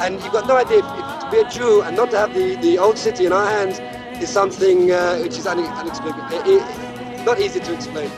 And 0.00 0.20
you've 0.20 0.32
got 0.32 0.48
no 0.48 0.56
idea, 0.56 0.78
if, 0.78 1.20
to 1.20 1.28
be 1.30 1.38
a 1.38 1.48
Jew 1.48 1.82
and 1.82 1.96
not 1.96 2.10
to 2.10 2.18
have 2.18 2.34
the, 2.34 2.56
the 2.56 2.78
old 2.78 2.98
city 2.98 3.26
in 3.26 3.32
our 3.32 3.46
hands 3.46 3.78
is 4.20 4.28
something 4.28 4.90
uh, 4.90 5.20
which 5.20 5.38
is 5.38 5.46
it- 5.46 7.24
not 7.24 7.38
easy 7.38 7.60
to 7.60 7.74
explain. 7.74 8.10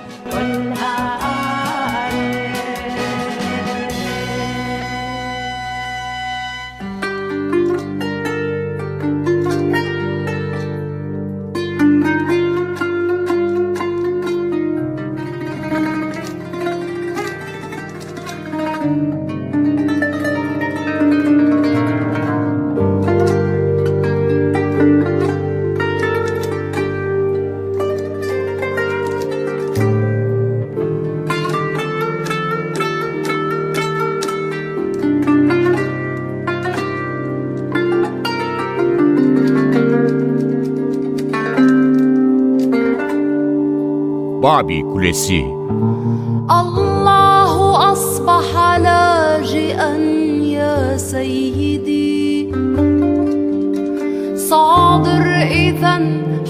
الشعب 44.63 44.93
كليسي 44.95 45.41
الله 46.61 47.93
أصبح 47.93 48.79
لاجئا 48.79 49.97
يا 50.57 50.97
سيدي. 50.97 52.53
صادر 54.37 55.27
إذا 55.51 55.97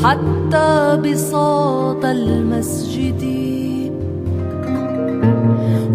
حتى 0.05 1.01
بساط 1.05 2.05
المسجد. 2.05 3.22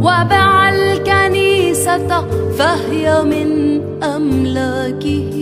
وبع 0.01 0.69
الكنيسة 0.69 2.09
فهي 2.57 3.23
من 3.23 3.49
أملاكه. 4.03 5.36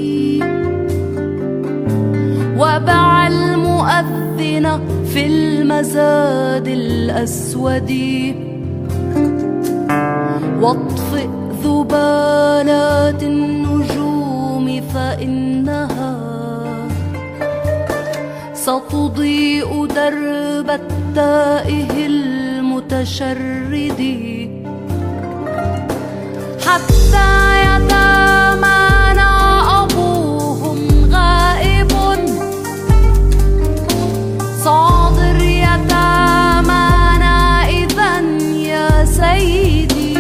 المؤذن 4.40 4.80
في 5.06 5.26
المزاد 5.26 6.68
الأسود. 6.68 7.92
واطفئ 10.62 11.28
ذبالات 11.64 13.24
النجوم 13.24 14.82
فإنها 14.94 16.16
ستضيء 18.54 19.86
درب 19.86 20.70
التائه 20.70 22.08
المتشرد. 22.08 24.02
حتى 26.66 27.32
يتامانا 27.66 29.32
صادر 34.66 35.38
يتامانا 35.42 37.36
إذا 37.70 38.20
يا 38.72 39.06
سيدي. 39.06 40.18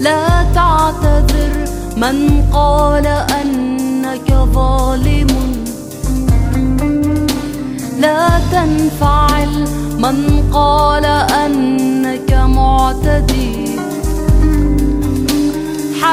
لا 0.00 0.44
تعتذر 0.54 1.54
من 1.96 2.44
قال 2.52 3.06
أنك 3.40 4.28
ظالم. 4.54 5.32
لا 8.00 8.28
تنفعل 8.52 9.68
من 9.98 10.44
قال 10.52 11.04
أنك 11.44 12.32
معتدي. 12.32 13.63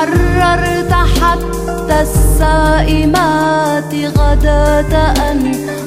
حررت 0.01 0.93
حتى 0.93 2.01
السائمات 2.01 3.93
غداة 4.17 4.93
أن 5.31 5.39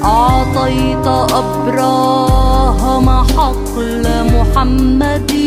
أعطيت 0.04 1.06
أبراهام 1.40 3.08
حقل 3.10 4.04
محمد 4.34 5.43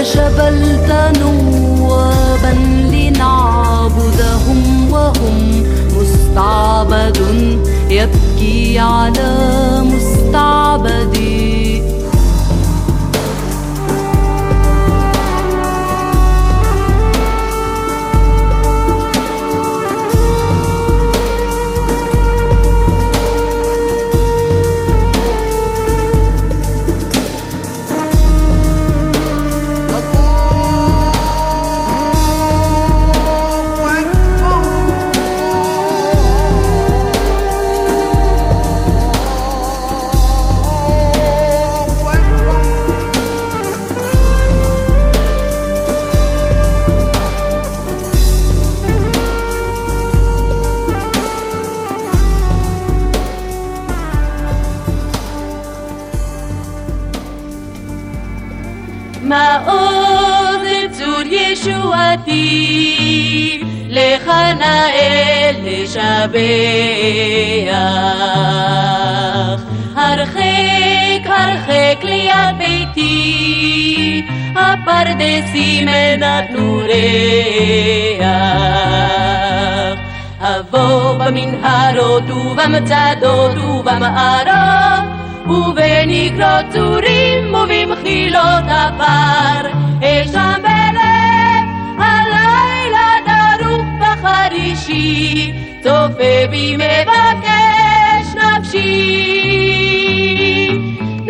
وجبلت 0.00 0.90
نوابا 1.20 2.54
لنعبدهم 2.92 4.60
وهم 4.92 5.64
مستعبد 5.96 7.18
يبكي 7.90 8.78
على 8.78 9.30
مستعبدي 9.84 11.19
לשבח. 66.30 67.90
הרחק 69.96 71.26
הרחק 71.26 72.04
ליד 72.04 72.58
ביתי, 72.58 74.22
הפרדסים 74.56 75.88
נתנו 76.18 76.82
ריח. 76.84 78.30
אבוא 80.40 81.12
במנהרות 81.18 82.30
ובמצדות 82.30 83.58
ובמערות 83.58 85.04
ובנקרות 85.46 86.64
צורים 86.70 87.54
ובמחילות 87.54 88.64
הפר 88.66 89.68
אשם 90.02 90.62
בלב 90.62 91.64
הלילה 91.98 93.08
דרוך 93.26 93.84
בחרישי 94.00 95.69
to 95.84 95.96
pevíme 96.18 96.94
vakesh 97.10 98.30
nafshi 98.38 98.88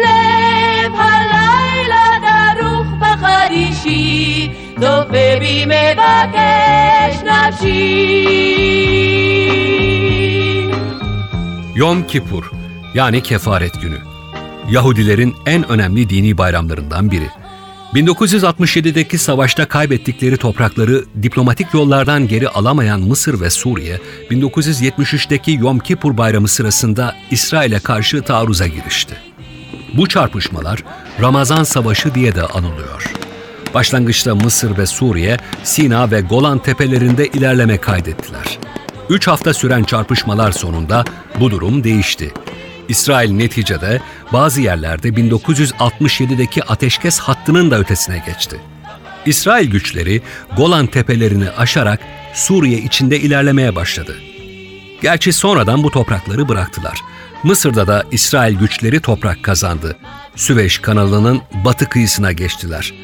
lev 0.02 0.92
halayla 1.00 2.04
daruch 2.26 2.90
bachadishi 3.02 4.00
to 4.82 4.92
pevíme 5.12 5.84
vakesh 6.00 7.20
nafshi 7.30 7.80
Yom 11.74 12.06
Kipur 12.06 12.50
yani 12.94 13.22
kefaret 13.22 13.82
günü. 13.82 13.98
Yahudilerin 14.70 15.36
en 15.46 15.70
önemli 15.70 16.10
dini 16.10 16.38
bayramlarından 16.38 17.10
biri. 17.10 17.39
1967'deki 17.94 19.18
savaşta 19.18 19.68
kaybettikleri 19.68 20.36
toprakları 20.36 21.04
diplomatik 21.22 21.74
yollardan 21.74 22.28
geri 22.28 22.48
alamayan 22.48 23.00
Mısır 23.00 23.40
ve 23.40 23.50
Suriye, 23.50 24.00
1973'teki 24.30 25.52
Yom 25.52 25.78
Kippur 25.78 26.16
Bayramı 26.16 26.48
sırasında 26.48 27.16
İsrail'e 27.30 27.78
karşı 27.78 28.22
taarruza 28.22 28.66
girişti. 28.66 29.14
Bu 29.96 30.08
çarpışmalar 30.08 30.84
Ramazan 31.20 31.62
Savaşı 31.62 32.14
diye 32.14 32.34
de 32.34 32.42
anılıyor. 32.42 33.12
Başlangıçta 33.74 34.34
Mısır 34.34 34.78
ve 34.78 34.86
Suriye, 34.86 35.36
Sina 35.64 36.10
ve 36.10 36.20
Golan 36.20 36.58
tepelerinde 36.58 37.26
ilerleme 37.26 37.78
kaydettiler. 37.78 38.58
Üç 39.08 39.26
hafta 39.28 39.54
süren 39.54 39.84
çarpışmalar 39.84 40.52
sonunda 40.52 41.04
bu 41.40 41.50
durum 41.50 41.84
değişti. 41.84 42.32
İsrail 42.90 43.30
neticede 43.30 44.00
bazı 44.32 44.60
yerlerde 44.60 45.08
1967'deki 45.08 46.64
ateşkes 46.64 47.18
hattının 47.18 47.70
da 47.70 47.78
ötesine 47.78 48.22
geçti. 48.26 48.60
İsrail 49.26 49.70
güçleri 49.70 50.22
Golan 50.56 50.86
tepelerini 50.86 51.50
aşarak 51.50 52.00
Suriye 52.34 52.78
içinde 52.78 53.20
ilerlemeye 53.20 53.76
başladı. 53.76 54.16
Gerçi 55.02 55.32
sonradan 55.32 55.82
bu 55.82 55.90
toprakları 55.90 56.48
bıraktılar. 56.48 56.98
Mısır'da 57.44 57.86
da 57.86 58.04
İsrail 58.10 58.58
güçleri 58.58 59.00
toprak 59.00 59.42
kazandı. 59.42 59.96
Süveyş 60.36 60.78
kanalının 60.78 61.40
batı 61.64 61.88
kıyısına 61.88 62.32
geçtiler. 62.32 62.94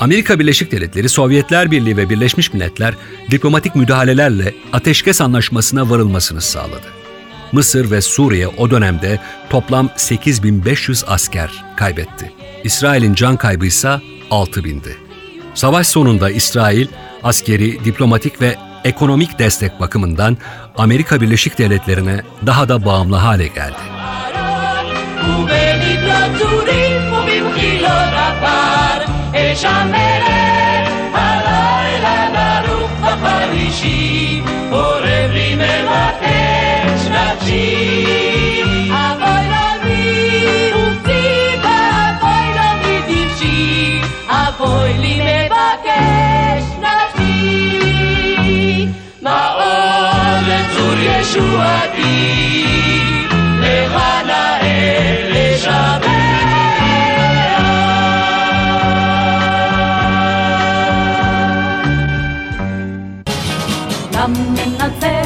Amerika 0.00 0.38
Birleşik 0.38 0.72
Devletleri, 0.72 1.08
Sovyetler 1.08 1.70
Birliği 1.70 1.96
ve 1.96 2.10
Birleşmiş 2.10 2.52
Milletler 2.52 2.94
diplomatik 3.30 3.76
müdahalelerle 3.76 4.54
ateşkes 4.72 5.20
anlaşmasına 5.20 5.90
varılmasını 5.90 6.40
sağladı. 6.40 6.99
Mısır 7.52 7.90
ve 7.90 8.00
Suriye 8.00 8.48
o 8.48 8.70
dönemde 8.70 9.18
toplam 9.50 9.90
8500 9.96 11.04
asker 11.06 11.64
kaybetti. 11.76 12.32
İsrail'in 12.64 13.14
can 13.14 13.36
kaybı 13.36 13.66
ise 13.66 14.00
6000'di. 14.30 14.96
Savaş 15.54 15.86
sonunda 15.86 16.30
İsrail 16.30 16.86
askeri, 17.22 17.84
diplomatik 17.84 18.42
ve 18.42 18.56
ekonomik 18.84 19.38
destek 19.38 19.80
bakımından 19.80 20.36
Amerika 20.76 21.20
Birleşik 21.20 21.58
Devletleri'ne 21.58 22.22
daha 22.46 22.68
da 22.68 22.84
bağımlı 22.84 23.16
hale 23.16 23.46
geldi. 23.46 23.80
Müzik 33.52 34.29
ישועתי 51.25 52.65
לך 53.59 53.95
נאה 54.25 55.15
לשבח 55.29 56.05
גם 64.13 64.33
ננצח 64.33 65.18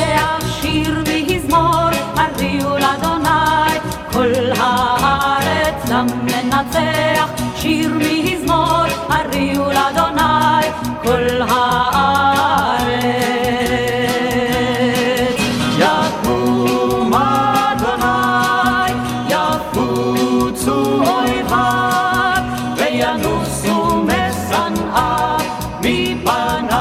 שיר 7.64 7.92
מזמור, 7.94 8.86
הריעו 9.10 9.66
לאדוני 9.66 10.68
כל 11.04 11.42
הארץ. 11.42 12.20
יקום 15.80 17.14
אדוני, 17.14 18.94
יפוצו 19.30 20.80
אויביו, 21.04 22.44
וינוסו 22.78 24.04
משנאיו 24.04 25.40
מפניו. 25.80 26.80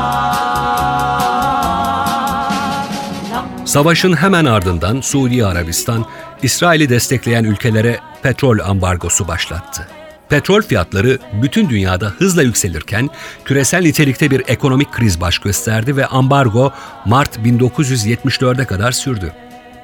Savaşın 3.64 4.12
hemen 4.16 4.44
ardından 4.44 5.00
Suudi 5.00 5.46
Arabistan, 5.46 6.04
İsrail'i 6.42 6.88
destekleyen 6.88 7.44
ülkelere 7.44 7.98
petrol 8.22 8.58
ambargosu 8.58 9.28
başlattı. 9.28 9.86
Petrol 10.29 10.61
fiyatları 10.61 11.19
bütün 11.41 11.69
dünyada 11.69 12.07
hızla 12.07 12.41
yükselirken 12.43 13.09
küresel 13.45 13.81
nitelikte 13.81 14.31
bir 14.31 14.43
ekonomik 14.47 14.91
kriz 14.91 15.21
baş 15.21 15.39
gösterdi 15.39 15.97
ve 15.97 16.05
ambargo 16.05 16.73
Mart 17.05 17.37
1974'e 17.37 18.65
kadar 18.65 18.91
sürdü. 18.91 19.33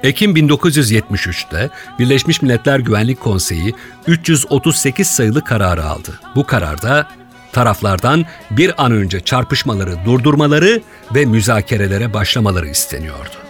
Ekim 0.04 0.36
1973'te 0.36 1.69
Birleşmiş 1.99 2.41
Milletler 2.41 2.80
Güvenlik 2.80 3.19
Konseyi 3.19 3.75
338 4.08 5.08
sayılı 5.08 5.43
kararı 5.43 5.86
aldı. 5.86 6.19
Bu 6.36 6.45
kararda 6.45 7.08
taraflardan 7.52 8.25
bir 8.52 8.86
an 8.86 8.91
önce 8.91 9.19
çarpışmaları 9.19 9.95
durdurmaları 10.06 10.82
ve 11.15 11.25
müzakerelere 11.25 12.13
başlamaları 12.13 12.67
isteniyordu. 12.67 13.49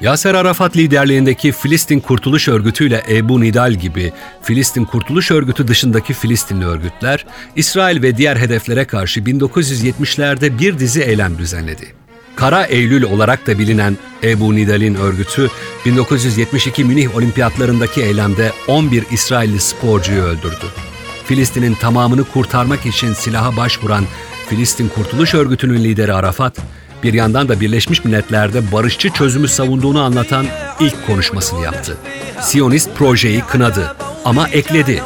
Yaser 0.00 0.34
Arafat 0.34 0.76
liderliğindeki 0.76 1.52
Filistin 1.52 2.00
Kurtuluş 2.00 2.48
Örgütü 2.48 2.86
ile 2.86 3.02
Ebu 3.10 3.40
Nidal 3.40 3.72
gibi 3.72 4.12
Filistin 4.42 4.84
Kurtuluş 4.84 5.30
Örgütü 5.30 5.68
dışındaki 5.68 6.14
Filistinli 6.14 6.66
örgütler, 6.66 7.26
İsrail 7.56 8.02
ve 8.02 8.16
diğer 8.16 8.36
hedeflere 8.36 8.84
karşı 8.84 9.20
1970'lerde 9.20 10.58
bir 10.58 10.78
dizi 10.78 11.02
eylem 11.02 11.38
düzenledi. 11.38 11.94
Kara 12.36 12.64
Eylül 12.64 13.02
olarak 13.02 13.46
da 13.46 13.58
bilinen 13.58 13.96
Ebu 14.22 14.54
Nidal'in 14.54 14.94
örgütü 14.94 15.50
1972 15.86 16.84
Münih 16.84 17.16
Olimpiyatlarındaki 17.16 18.02
eylemde 18.02 18.52
11 18.68 19.04
İsrailli 19.10 19.60
sporcuyu 19.60 20.22
öldürdü. 20.22 20.66
Filistin'in 21.24 21.74
tamamını 21.74 22.24
kurtarmak 22.24 22.86
için 22.86 23.12
silaha 23.12 23.56
başvuran 23.56 24.04
Filistin 24.48 24.88
Kurtuluş 24.88 25.34
Örgütü'nün 25.34 25.84
lideri 25.84 26.12
Arafat, 26.12 26.56
bir 27.03 27.13
yandan 27.13 27.49
da 27.49 27.59
Birleşmiş 27.59 28.05
Milletler'de 28.05 28.71
barışçı 28.71 29.09
çözümü 29.09 29.47
savunduğunu 29.47 30.03
anlatan 30.03 30.45
ilk 30.79 31.07
konuşmasını 31.07 31.63
yaptı. 31.63 31.97
Siyonist 32.41 32.89
projeyi 32.95 33.41
kınadı 33.41 33.95
ama 34.25 34.47
ekledi. 34.47 35.03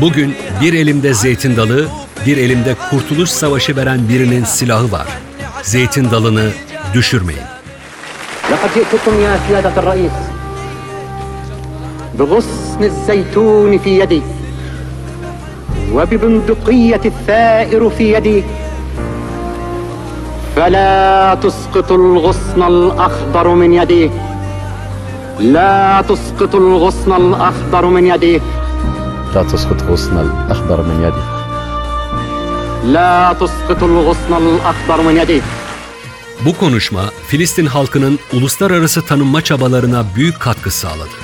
Bugün 0.00 0.34
bir 0.60 0.72
elimde 0.72 1.14
zeytin 1.14 1.56
dalı, 1.56 1.88
bir 2.26 2.36
elimde 2.36 2.76
kurtuluş 2.90 3.30
savaşı 3.30 3.76
veren 3.76 4.08
birinin 4.08 4.44
silahı 4.44 4.92
var. 4.92 5.06
Zeytin 5.62 6.10
dalını 6.10 6.50
düşürmeyin. 6.94 7.42
لقد 8.50 8.70
جئتكم 8.76 9.14
يا 9.26 9.34
سيادة 9.48 9.74
الرئيس 9.82 10.16
بغصن 12.18 12.82
الزيتون 12.82 13.78
في 13.78 13.98
يدي 14.00 14.22
وببندقية 15.94 17.00
الثائر 17.04 17.90
في 17.90 18.12
يدي 18.12 18.44
فلا 20.56 21.34
تسقط 21.34 21.92
الغصن 21.92 22.62
الأخضر 22.62 23.54
من 23.54 23.72
يدي 23.72 24.10
لا 25.40 26.04
تسقط 26.08 26.54
الغصن 26.54 27.12
الأخضر 27.12 27.86
من 27.86 28.06
يدي 28.06 28.40
لا 29.34 29.42
تسقط 29.42 29.82
غصن 29.82 30.18
الأخضر 30.18 30.82
من 30.82 30.98
يدي 31.06 31.22
لا 32.92 33.36
تسقط 33.40 33.82
الغصن 33.82 34.32
الأخضر 34.42 35.02
من 35.02 35.16
يدي 35.16 35.40
Bu 36.44 36.56
konuşma 36.56 37.00
Filistin 37.26 37.66
halkının 37.66 38.18
uluslararası 38.32 39.02
tanınma 39.02 39.42
çabalarına 39.42 40.04
büyük 40.16 40.40
katkı 40.40 40.70
sağladı. 40.70 41.16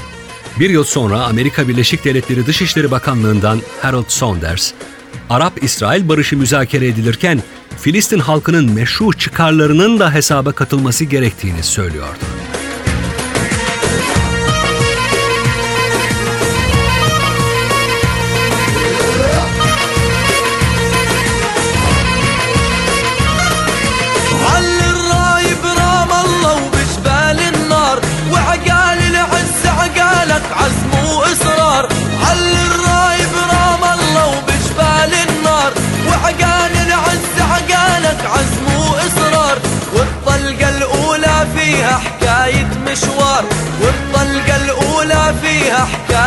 Bir 0.61 0.71
yıl 0.71 0.85
sonra 0.85 1.25
Amerika 1.25 1.69
Birleşik 1.69 2.05
Devletleri 2.05 2.47
Dışişleri 2.47 2.91
Bakanlığı'ndan 2.91 3.61
Harold 3.83 4.09
Saunders, 4.09 4.73
Arap-İsrail 5.31 6.09
barışı 6.09 6.37
müzakere 6.37 6.87
edilirken 6.87 7.43
Filistin 7.78 8.20
halkının 8.20 8.72
meşru 8.72 9.14
çıkarlarının 9.14 10.00
da 10.00 10.14
hesaba 10.14 10.52
katılması 10.52 11.06
gerektiğini 11.06 11.64
söylüyordu. 11.64 12.20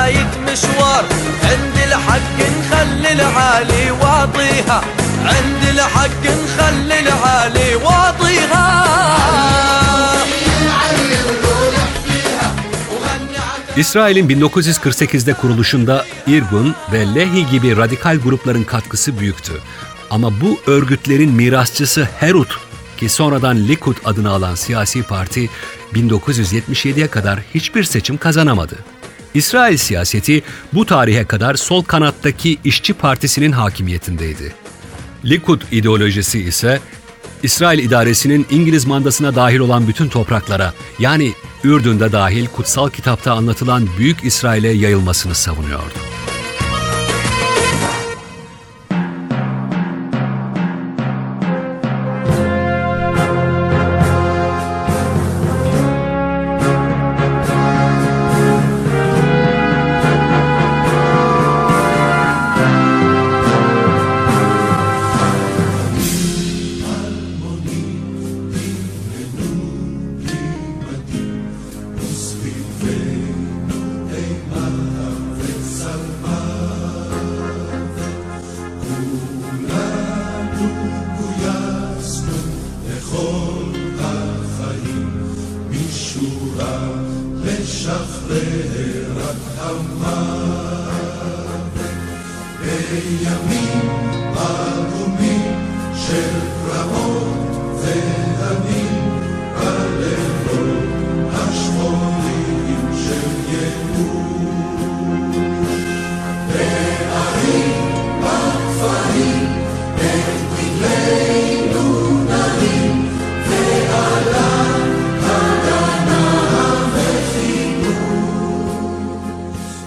حكايه 0.09 0.31
مشوار 0.51 1.05
عند 1.43 1.77
الحق 1.87 2.37
نخلي 2.57 3.11
العالي 3.11 3.91
واطيها 3.91 4.81
عند 5.23 5.63
الحق 5.73 6.23
نخلي 6.25 6.99
العالي 6.99 7.75
واطيها 7.75 8.85
İsrail'in 13.77 14.29
1948'de 14.29 15.33
kuruluşunda 15.33 16.05
İrgun 16.27 16.75
ve 16.91 17.15
Lehi 17.15 17.47
gibi 17.47 17.77
radikal 17.77 18.17
grupların 18.17 18.63
katkısı 18.63 19.19
büyüktü. 19.19 19.53
Ama 20.09 20.41
bu 20.41 20.59
örgütlerin 20.67 21.31
mirasçısı 21.31 22.07
Herut 22.19 22.57
ki 22.97 23.09
sonradan 23.09 23.67
Likud 23.67 23.95
adını 24.05 24.29
alan 24.29 24.55
siyasi 24.55 25.03
parti 25.03 25.49
1977'ye 25.93 27.07
kadar 27.07 27.39
hiçbir 27.53 27.83
seçim 27.83 28.17
kazanamadı. 28.17 28.75
İsrail 29.34 29.76
siyaseti 29.76 30.42
bu 30.72 30.86
tarihe 30.86 31.24
kadar 31.24 31.54
sol 31.54 31.84
kanattaki 31.84 32.58
İşçi 32.64 32.94
Partisi'nin 32.94 33.52
hakimiyetindeydi. 33.52 34.54
Likud 35.24 35.62
ideolojisi 35.72 36.40
ise 36.40 36.80
İsrail 37.42 37.78
idaresinin 37.78 38.46
İngiliz 38.50 38.86
mandasına 38.86 39.34
dahil 39.34 39.58
olan 39.58 39.88
bütün 39.88 40.08
topraklara 40.08 40.74
yani 40.98 41.32
Ürdün'de 41.64 42.12
dahil 42.12 42.46
kutsal 42.46 42.90
kitapta 42.90 43.32
anlatılan 43.32 43.88
Büyük 43.98 44.24
İsrail'e 44.24 44.68
yayılmasını 44.68 45.34
savunuyordu. 45.34 45.94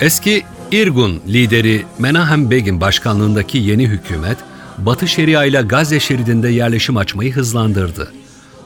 Eski 0.04 0.44
İrgun 0.72 1.22
lideri 1.28 1.86
Menahem 2.00 2.52
Begin 2.52 2.82
başkanlığındaki 2.82 3.58
yeni 3.58 3.88
hükümet, 3.88 4.38
Batı 4.78 5.08
Şeria 5.08 5.46
ile 5.46 5.62
Gazze 5.62 6.00
şeridinde 6.00 6.50
yerleşim 6.50 6.98
açmayı 6.98 7.34
hızlandırdı. 7.34 8.14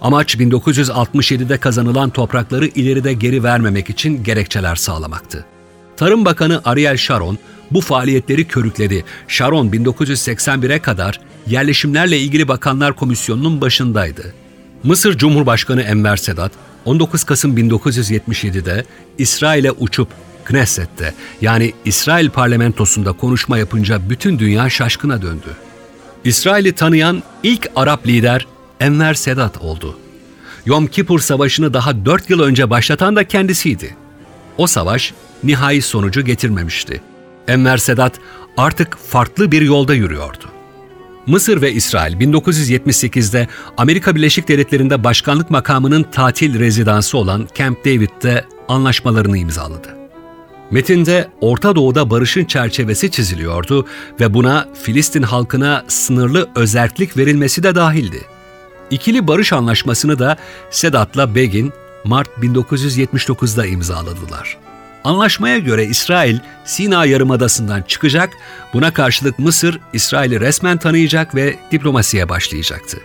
Amaç 0.02 0.36
1967'de 0.36 1.58
kazanılan 1.58 2.10
toprakları 2.10 2.68
ileride 2.68 3.14
geri 3.14 3.44
vermemek 3.44 3.90
için 3.90 4.24
gerekçeler 4.24 4.76
sağlamaktı. 4.76 5.46
Tarım 5.98 6.26
Bakanı 6.26 6.62
Ariel 6.66 6.98
Sharon 6.98 7.38
bu 7.72 7.82
faaliyetleri 7.82 8.48
körükledi. 8.48 9.06
Sharon 9.28 9.68
1981'e 9.68 10.80
kadar 10.80 11.20
yerleşimlerle 11.48 12.20
ilgili 12.20 12.48
Bakanlar 12.48 12.96
Komisyonu'nun 12.96 13.62
başındaydı. 13.62 14.34
Mısır 14.84 15.18
Cumhurbaşkanı 15.18 15.82
Enver 15.82 16.18
Sedat 16.18 16.52
19 16.86 17.24
Kasım 17.24 17.58
1977'de 17.58 18.86
İsrail'e 19.18 19.72
uçup 19.72 20.08
Knesset'te 20.48 21.14
yani 21.42 21.74
İsrail 21.86 22.30
parlamentosunda 22.30 23.12
konuşma 23.12 23.58
yapınca 23.58 24.10
bütün 24.10 24.40
dünya 24.40 24.70
şaşkına 24.70 25.22
döndü. 25.22 25.56
İsrail'i 26.24 26.72
tanıyan 26.72 27.24
ilk 27.44 27.68
Arap 27.76 28.08
lider 28.08 28.48
Enver 28.80 29.14
Sedat 29.14 29.58
oldu. 29.58 29.98
Yom 30.66 30.88
Kippur 30.88 31.20
Savaşı'nı 31.20 31.74
daha 31.74 32.06
dört 32.06 32.30
yıl 32.30 32.40
önce 32.40 32.70
başlatan 32.70 33.16
da 33.16 33.28
kendisiydi. 33.28 33.96
O 34.58 34.68
savaş 34.68 35.14
nihai 35.44 35.82
sonucu 35.82 36.22
getirmemişti. 36.22 37.02
Enver 37.48 37.78
Sedat 37.78 38.14
artık 38.58 38.98
farklı 38.98 39.52
bir 39.52 39.62
yolda 39.62 39.94
yürüyordu. 39.94 40.46
Mısır 41.26 41.62
ve 41.62 41.74
İsrail 41.74 42.14
1978'de 42.14 43.48
Amerika 43.78 44.16
Birleşik 44.16 44.48
Devletleri'nde 44.48 45.04
başkanlık 45.04 45.50
makamının 45.50 46.04
tatil 46.04 46.60
rezidansı 46.60 47.18
olan 47.18 47.48
Camp 47.56 47.86
David'de 47.86 48.46
anlaşmalarını 48.68 49.38
imzaladı. 49.38 49.97
Metinde 50.72 51.30
Orta 51.42 51.76
Doğu'da 51.76 52.10
barışın 52.10 52.46
çerçevesi 52.46 53.12
çiziliyordu 53.12 53.88
ve 54.20 54.34
buna 54.34 54.68
Filistin 54.84 55.24
halkına 55.24 55.84
sınırlı 55.88 56.50
özerklik 56.56 57.18
verilmesi 57.18 57.64
de 57.64 57.76
dahildi. 57.76 58.22
İkili 58.92 59.28
barış 59.28 59.54
anlaşmasını 59.54 60.20
da 60.20 60.38
Sedat'la 60.72 61.36
Begin 61.36 61.74
Mart 62.04 62.30
1979'da 62.30 63.66
imzaladılar. 63.66 64.58
Anlaşmaya 65.04 65.58
göre 65.58 65.86
İsrail 65.86 66.40
Sina 66.66 67.06
Yarımadası'ndan 67.06 67.82
çıkacak, 67.82 68.30
buna 68.74 68.94
karşılık 68.94 69.40
Mısır 69.40 69.80
İsrail'i 69.94 70.40
resmen 70.40 70.78
tanıyacak 70.78 71.36
ve 71.36 71.56
diplomasiye 71.72 72.30
başlayacaktı. 72.30 72.98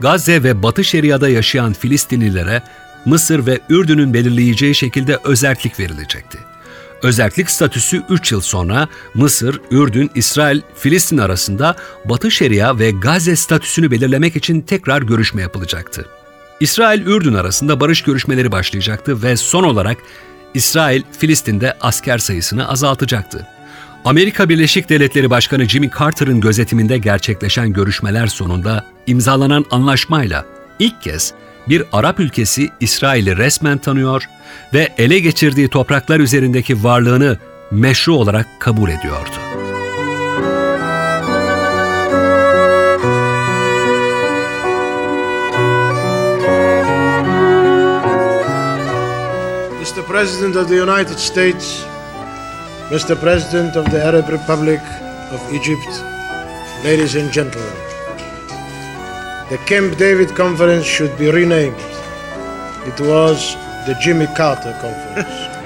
Gazze 0.00 0.42
ve 0.42 0.62
Batı 0.62 0.84
Şeria'da 0.84 1.28
yaşayan 1.28 1.72
Filistinlilere 1.72 2.62
Mısır 3.04 3.46
ve 3.46 3.60
Ürdün'ün 3.68 4.14
belirleyeceği 4.14 4.74
şekilde 4.74 5.18
özerklik 5.24 5.80
verilecekti. 5.80 6.38
Özerklik 7.02 7.50
statüsü 7.50 8.02
3 8.10 8.32
yıl 8.32 8.40
sonra 8.40 8.88
Mısır, 9.14 9.60
Ürdün, 9.70 10.10
İsrail, 10.14 10.60
Filistin 10.76 11.18
arasında 11.18 11.76
Batı 12.04 12.30
Şeria 12.30 12.78
ve 12.78 12.90
Gazze 12.90 13.36
statüsünü 13.36 13.90
belirlemek 13.90 14.36
için 14.36 14.60
tekrar 14.60 15.02
görüşme 15.02 15.42
yapılacaktı. 15.42 16.06
İsrail-Ürdün 16.60 17.34
arasında 17.34 17.80
barış 17.80 18.02
görüşmeleri 18.02 18.52
başlayacaktı 18.52 19.22
ve 19.22 19.36
son 19.36 19.64
olarak 19.64 19.98
İsrail, 20.54 21.02
Filistin'de 21.18 21.76
asker 21.80 22.18
sayısını 22.18 22.68
azaltacaktı. 22.68 23.46
Amerika 24.04 24.48
Birleşik 24.48 24.88
Devletleri 24.88 25.30
Başkanı 25.30 25.68
Jimmy 25.68 25.90
Carter'ın 25.98 26.40
gözetiminde 26.40 26.98
gerçekleşen 26.98 27.72
görüşmeler 27.72 28.26
sonunda 28.26 28.86
imzalanan 29.06 29.64
anlaşmayla 29.70 30.44
ilk 30.78 31.02
kez 31.02 31.34
bir 31.68 31.84
Arap 31.92 32.20
ülkesi 32.20 32.70
İsrail'i 32.80 33.36
resmen 33.36 33.78
tanıyor 33.78 34.28
ve 34.74 34.88
ele 34.98 35.18
geçirdiği 35.18 35.68
topraklar 35.68 36.20
üzerindeki 36.20 36.84
varlığını 36.84 37.38
meşru 37.70 38.14
olarak 38.14 38.46
kabul 38.58 38.88
ediyordu. 38.88 39.30
Mr. 49.80 50.06
President 50.08 50.56
of 50.56 50.68
the 50.68 50.82
United 50.82 51.18
States, 51.18 51.82
Mr. 52.90 53.20
President 53.20 53.76
of 53.76 53.90
the 53.90 54.02
Arab 54.02 54.28
Republic 54.28 54.80
of 55.34 55.52
Egypt, 55.52 55.88
ladies 56.84 57.16
and 57.16 57.32
gentlemen, 57.32 57.87
the 59.48 59.58
Camp 59.66 59.98
David 59.98 60.36
Conference 60.36 60.86
should 60.86 61.18
be 61.18 61.32
renamed. 61.32 61.80
It 62.86 63.00
was 63.00 63.56
the 63.86 63.94
Jimmy 64.02 64.26
Carter 64.36 64.72
Conference. 64.82 65.48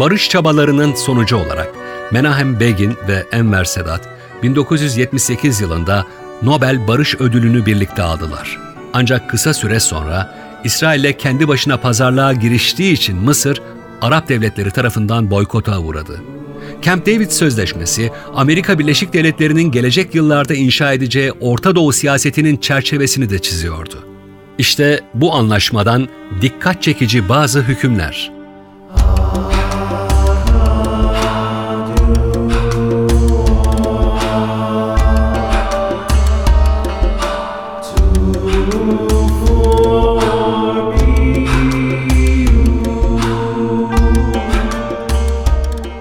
Barış 0.00 0.28
çabalarının 0.28 0.94
sonucu 0.94 1.36
olarak 1.36 1.68
Menahem 2.10 2.60
Begin 2.60 2.96
ve 3.08 3.26
Enver 3.32 3.64
Sedat 3.64 4.08
1978 4.42 5.60
yılında 5.60 6.06
Nobel 6.42 6.88
Barış 6.88 7.14
Ödülünü 7.14 7.66
birlikte 7.66 8.02
aldılar. 8.02 8.58
Ancak 8.92 9.30
kısa 9.30 9.54
süre 9.54 9.80
sonra 9.80 10.34
İsrail'le 10.64 11.12
kendi 11.18 11.48
başına 11.48 11.76
pazarlığa 11.76 12.32
giriştiği 12.32 12.92
için 12.92 13.16
Mısır, 13.16 13.62
Arap 14.02 14.28
devletleri 14.28 14.70
tarafından 14.70 15.30
boykota 15.30 15.78
uğradı. 15.78 16.22
Camp 16.82 17.06
David 17.06 17.30
Sözleşmesi, 17.30 18.10
Amerika 18.34 18.78
Birleşik 18.78 19.12
Devletleri'nin 19.12 19.70
gelecek 19.70 20.14
yıllarda 20.14 20.54
inşa 20.54 20.92
edeceği 20.92 21.32
Orta 21.32 21.74
Doğu 21.74 21.92
siyasetinin 21.92 22.56
çerçevesini 22.56 23.30
de 23.30 23.38
çiziyordu. 23.38 24.04
İşte 24.58 25.00
bu 25.14 25.34
anlaşmadan 25.34 26.08
dikkat 26.42 26.82
çekici 26.82 27.28
bazı 27.28 27.62
hükümler. 27.62 28.39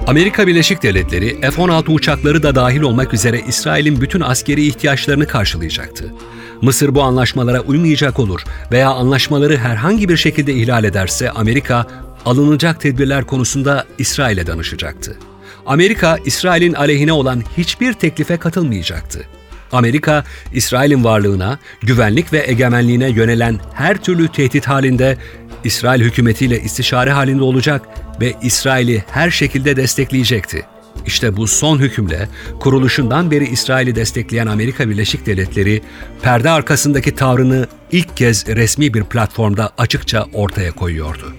Amerika 0.09 0.47
Birleşik 0.47 0.83
Devletleri 0.83 1.41
F-16 1.41 1.91
uçakları 1.91 2.43
da 2.43 2.55
dahil 2.55 2.81
olmak 2.81 3.13
üzere 3.13 3.41
İsrail'in 3.47 4.01
bütün 4.01 4.21
askeri 4.21 4.65
ihtiyaçlarını 4.65 5.27
karşılayacaktı. 5.27 6.13
Mısır 6.61 6.95
bu 6.95 7.03
anlaşmalara 7.03 7.59
uymayacak 7.59 8.19
olur 8.19 8.43
veya 8.71 8.89
anlaşmaları 8.89 9.57
herhangi 9.57 10.09
bir 10.09 10.17
şekilde 10.17 10.53
ihlal 10.53 10.83
ederse 10.83 11.31
Amerika 11.31 11.87
alınacak 12.25 12.81
tedbirler 12.81 13.23
konusunda 13.23 13.85
İsrail'e 13.97 14.47
danışacaktı. 14.47 15.17
Amerika, 15.65 16.17
İsrail'in 16.25 16.73
aleyhine 16.73 17.13
olan 17.13 17.43
hiçbir 17.57 17.93
teklife 17.93 18.37
katılmayacaktı. 18.37 19.27
Amerika, 19.71 20.23
İsrail'in 20.53 21.03
varlığına, 21.03 21.59
güvenlik 21.81 22.33
ve 22.33 22.43
egemenliğine 22.47 23.09
yönelen 23.09 23.59
her 23.73 23.97
türlü 23.97 24.27
tehdit 24.27 24.67
halinde 24.67 25.17
İsrail 25.63 26.01
hükümetiyle 26.01 26.61
istişare 26.61 27.11
halinde 27.11 27.43
olacak 27.43 27.81
ve 28.21 28.33
İsrail'i 28.41 29.03
her 29.11 29.31
şekilde 29.31 29.75
destekleyecekti. 29.75 30.65
İşte 31.05 31.37
bu 31.37 31.47
son 31.47 31.79
hükümle 31.79 32.29
kuruluşundan 32.59 33.31
beri 33.31 33.47
İsrail'i 33.47 33.95
destekleyen 33.95 34.47
Amerika 34.47 34.89
Birleşik 34.89 35.25
Devletleri 35.25 35.81
perde 36.21 36.49
arkasındaki 36.49 37.15
tavrını 37.15 37.67
ilk 37.91 38.17
kez 38.17 38.47
resmi 38.47 38.93
bir 38.93 39.03
platformda 39.03 39.69
açıkça 39.77 40.25
ortaya 40.33 40.71
koyuyordu. 40.71 41.33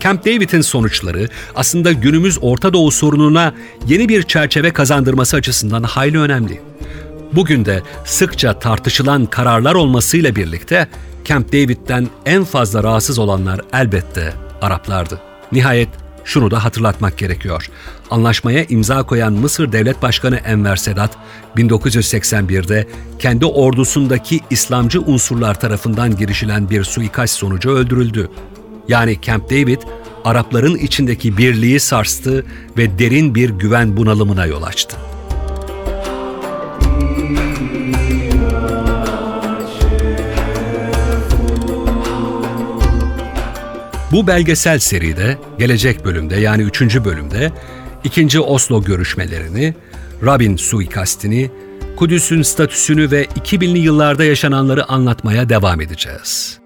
Camp 0.00 0.26
David'in 0.26 0.60
sonuçları 0.60 1.28
aslında 1.54 1.92
günümüz 1.92 2.38
Orta 2.42 2.72
Doğu 2.72 2.90
sorununa 2.90 3.54
yeni 3.86 4.08
bir 4.08 4.22
çerçeve 4.22 4.70
kazandırması 4.70 5.36
açısından 5.36 5.82
hayli 5.82 6.18
önemli. 6.18 6.60
Bugün 7.32 7.64
de 7.64 7.82
sıkça 8.04 8.58
tartışılan 8.58 9.26
kararlar 9.26 9.74
olmasıyla 9.74 10.36
birlikte 10.36 10.88
Camp 11.24 11.48
David'den 11.48 12.08
en 12.26 12.44
fazla 12.44 12.82
rahatsız 12.82 13.18
olanlar 13.18 13.60
elbette 13.72 14.34
Araplardı. 14.62 15.33
Nihayet 15.52 15.88
şunu 16.24 16.50
da 16.50 16.64
hatırlatmak 16.64 17.18
gerekiyor. 17.18 17.70
Anlaşmaya 18.10 18.64
imza 18.64 19.02
koyan 19.02 19.32
Mısır 19.32 19.72
Devlet 19.72 20.02
Başkanı 20.02 20.36
Enver 20.36 20.76
Sedat, 20.76 21.16
1981'de 21.56 22.88
kendi 23.18 23.46
ordusundaki 23.46 24.40
İslamcı 24.50 25.00
unsurlar 25.00 25.60
tarafından 25.60 26.16
girişilen 26.16 26.70
bir 26.70 26.84
suikast 26.84 27.34
sonucu 27.38 27.70
öldürüldü. 27.70 28.30
Yani 28.88 29.18
Camp 29.22 29.50
David, 29.50 29.78
Arapların 30.24 30.76
içindeki 30.76 31.38
birliği 31.38 31.80
sarstı 31.80 32.44
ve 32.76 32.98
derin 32.98 33.34
bir 33.34 33.50
güven 33.50 33.96
bunalımına 33.96 34.46
yol 34.46 34.62
açtı. 34.62 34.96
Bu 44.14 44.26
belgesel 44.26 44.78
seride 44.78 45.38
gelecek 45.58 46.04
bölümde 46.04 46.36
yani 46.36 46.62
3. 46.62 47.04
bölümde 47.04 47.52
2. 48.04 48.40
Oslo 48.40 48.84
görüşmelerini, 48.84 49.74
Rabin 50.24 50.56
suikastini, 50.56 51.50
Kudüs'ün 51.96 52.42
statüsünü 52.42 53.10
ve 53.10 53.24
2000'li 53.24 53.78
yıllarda 53.78 54.24
yaşananları 54.24 54.88
anlatmaya 54.88 55.48
devam 55.48 55.80
edeceğiz. 55.80 56.60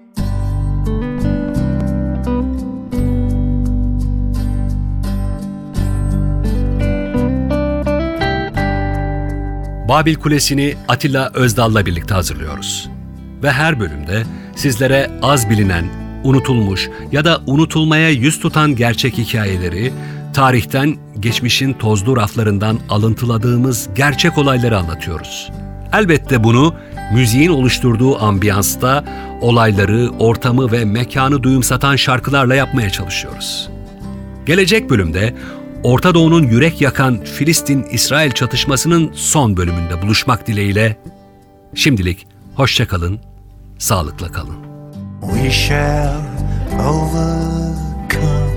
Babil 9.89 10.15
Kulesi'ni 10.15 10.75
Atilla 10.87 11.31
Özdal'la 11.33 11.85
birlikte 11.85 12.13
hazırlıyoruz. 12.13 12.89
Ve 13.43 13.51
her 13.51 13.79
bölümde 13.79 14.23
sizlere 14.55 15.11
az 15.21 15.49
bilinen, 15.49 16.08
unutulmuş 16.23 16.89
ya 17.11 17.25
da 17.25 17.41
unutulmaya 17.47 18.09
yüz 18.09 18.39
tutan 18.39 18.75
gerçek 18.75 19.17
hikayeleri, 19.17 19.93
tarihten, 20.33 20.95
geçmişin 21.19 21.73
tozlu 21.73 22.17
raflarından 22.17 22.79
alıntıladığımız 22.89 23.89
gerçek 23.95 24.37
olayları 24.37 24.77
anlatıyoruz. 24.77 25.51
Elbette 25.93 26.43
bunu 26.43 26.73
müziğin 27.13 27.49
oluşturduğu 27.49 28.19
ambiyansta 28.19 29.03
olayları, 29.41 30.09
ortamı 30.19 30.71
ve 30.71 30.85
mekanı 30.85 31.43
duyumsatan 31.43 31.95
şarkılarla 31.95 32.55
yapmaya 32.55 32.89
çalışıyoruz. 32.89 33.69
Gelecek 34.45 34.89
bölümde 34.89 35.35
Orta 35.83 36.13
Doğu'nun 36.13 36.43
yürek 36.43 36.81
yakan 36.81 37.23
Filistin-İsrail 37.23 38.31
çatışmasının 38.31 39.11
son 39.13 39.57
bölümünde 39.57 40.01
buluşmak 40.01 40.47
dileğiyle 40.47 40.97
şimdilik 41.75 42.27
hoşça 42.55 42.87
kalın, 42.87 43.19
sağlıkla 43.77 44.31
kalın. 44.31 44.68
we 45.21 45.49
shall 45.49 46.21
overcome. 46.79 48.55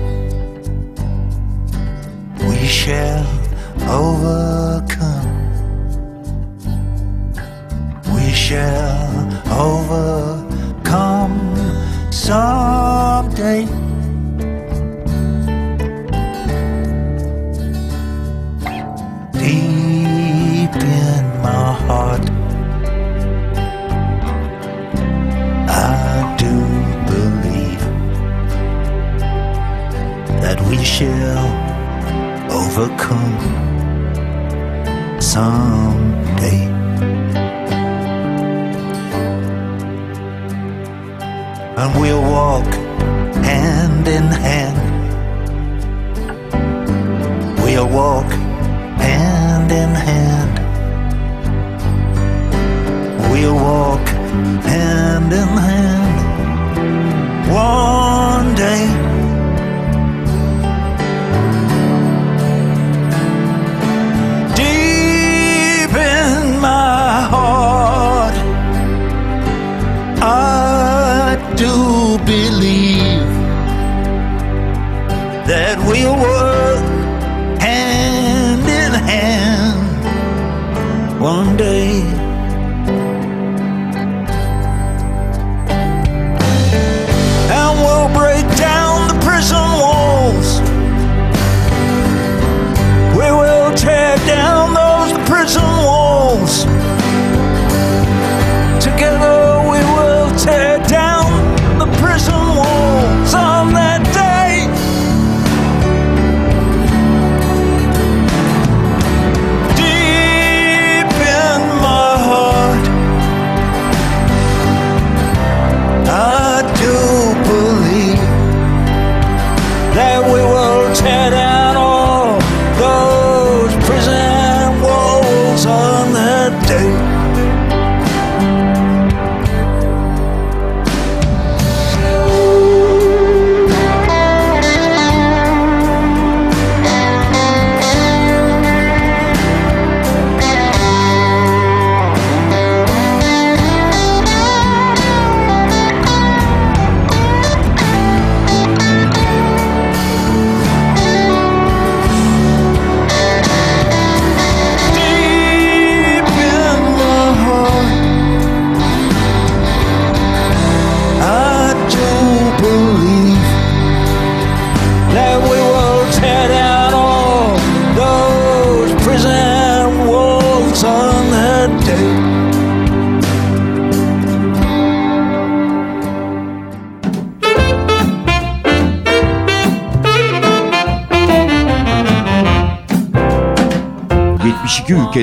We 2.47 2.65
shall 2.67 3.25
overcome. 3.89 5.31
We 8.13 8.31
shall 8.31 9.31
overcome 9.51 11.37
someday. 12.11 13.65
Deep 19.33 20.75
in 20.75 21.41
my 21.41 21.73
heart. 21.87 22.32
that 30.43 30.59
we 30.69 30.83
shall 30.83 31.47
overcome 32.51 33.39
someday. 35.21 36.63
And 41.79 41.89
we'll 41.99 42.21
walk 42.21 42.65
hand 43.49 44.05
in 44.05 44.23
hand. 44.45 44.79
We'll 47.63 47.87
walk 47.87 48.29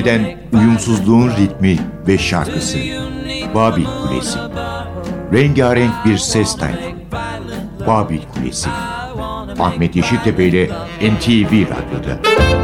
eden 0.01 0.37
uyumsuzluğun 0.53 1.29
ritmi 1.29 1.77
ve 2.07 2.17
şarkısı. 2.17 2.77
Babil 3.55 3.85
Kulesi. 3.85 4.39
Rengarenk 5.33 6.05
bir 6.05 6.17
ses 6.17 6.57
tayfı. 6.57 6.91
Babil 7.87 8.21
Kulesi. 8.33 8.69
Ahmet 9.59 9.95
Yeşiltepe 9.95 10.45
ile 10.45 10.69
NTV 11.01 11.51
Radyo'da. 11.51 12.60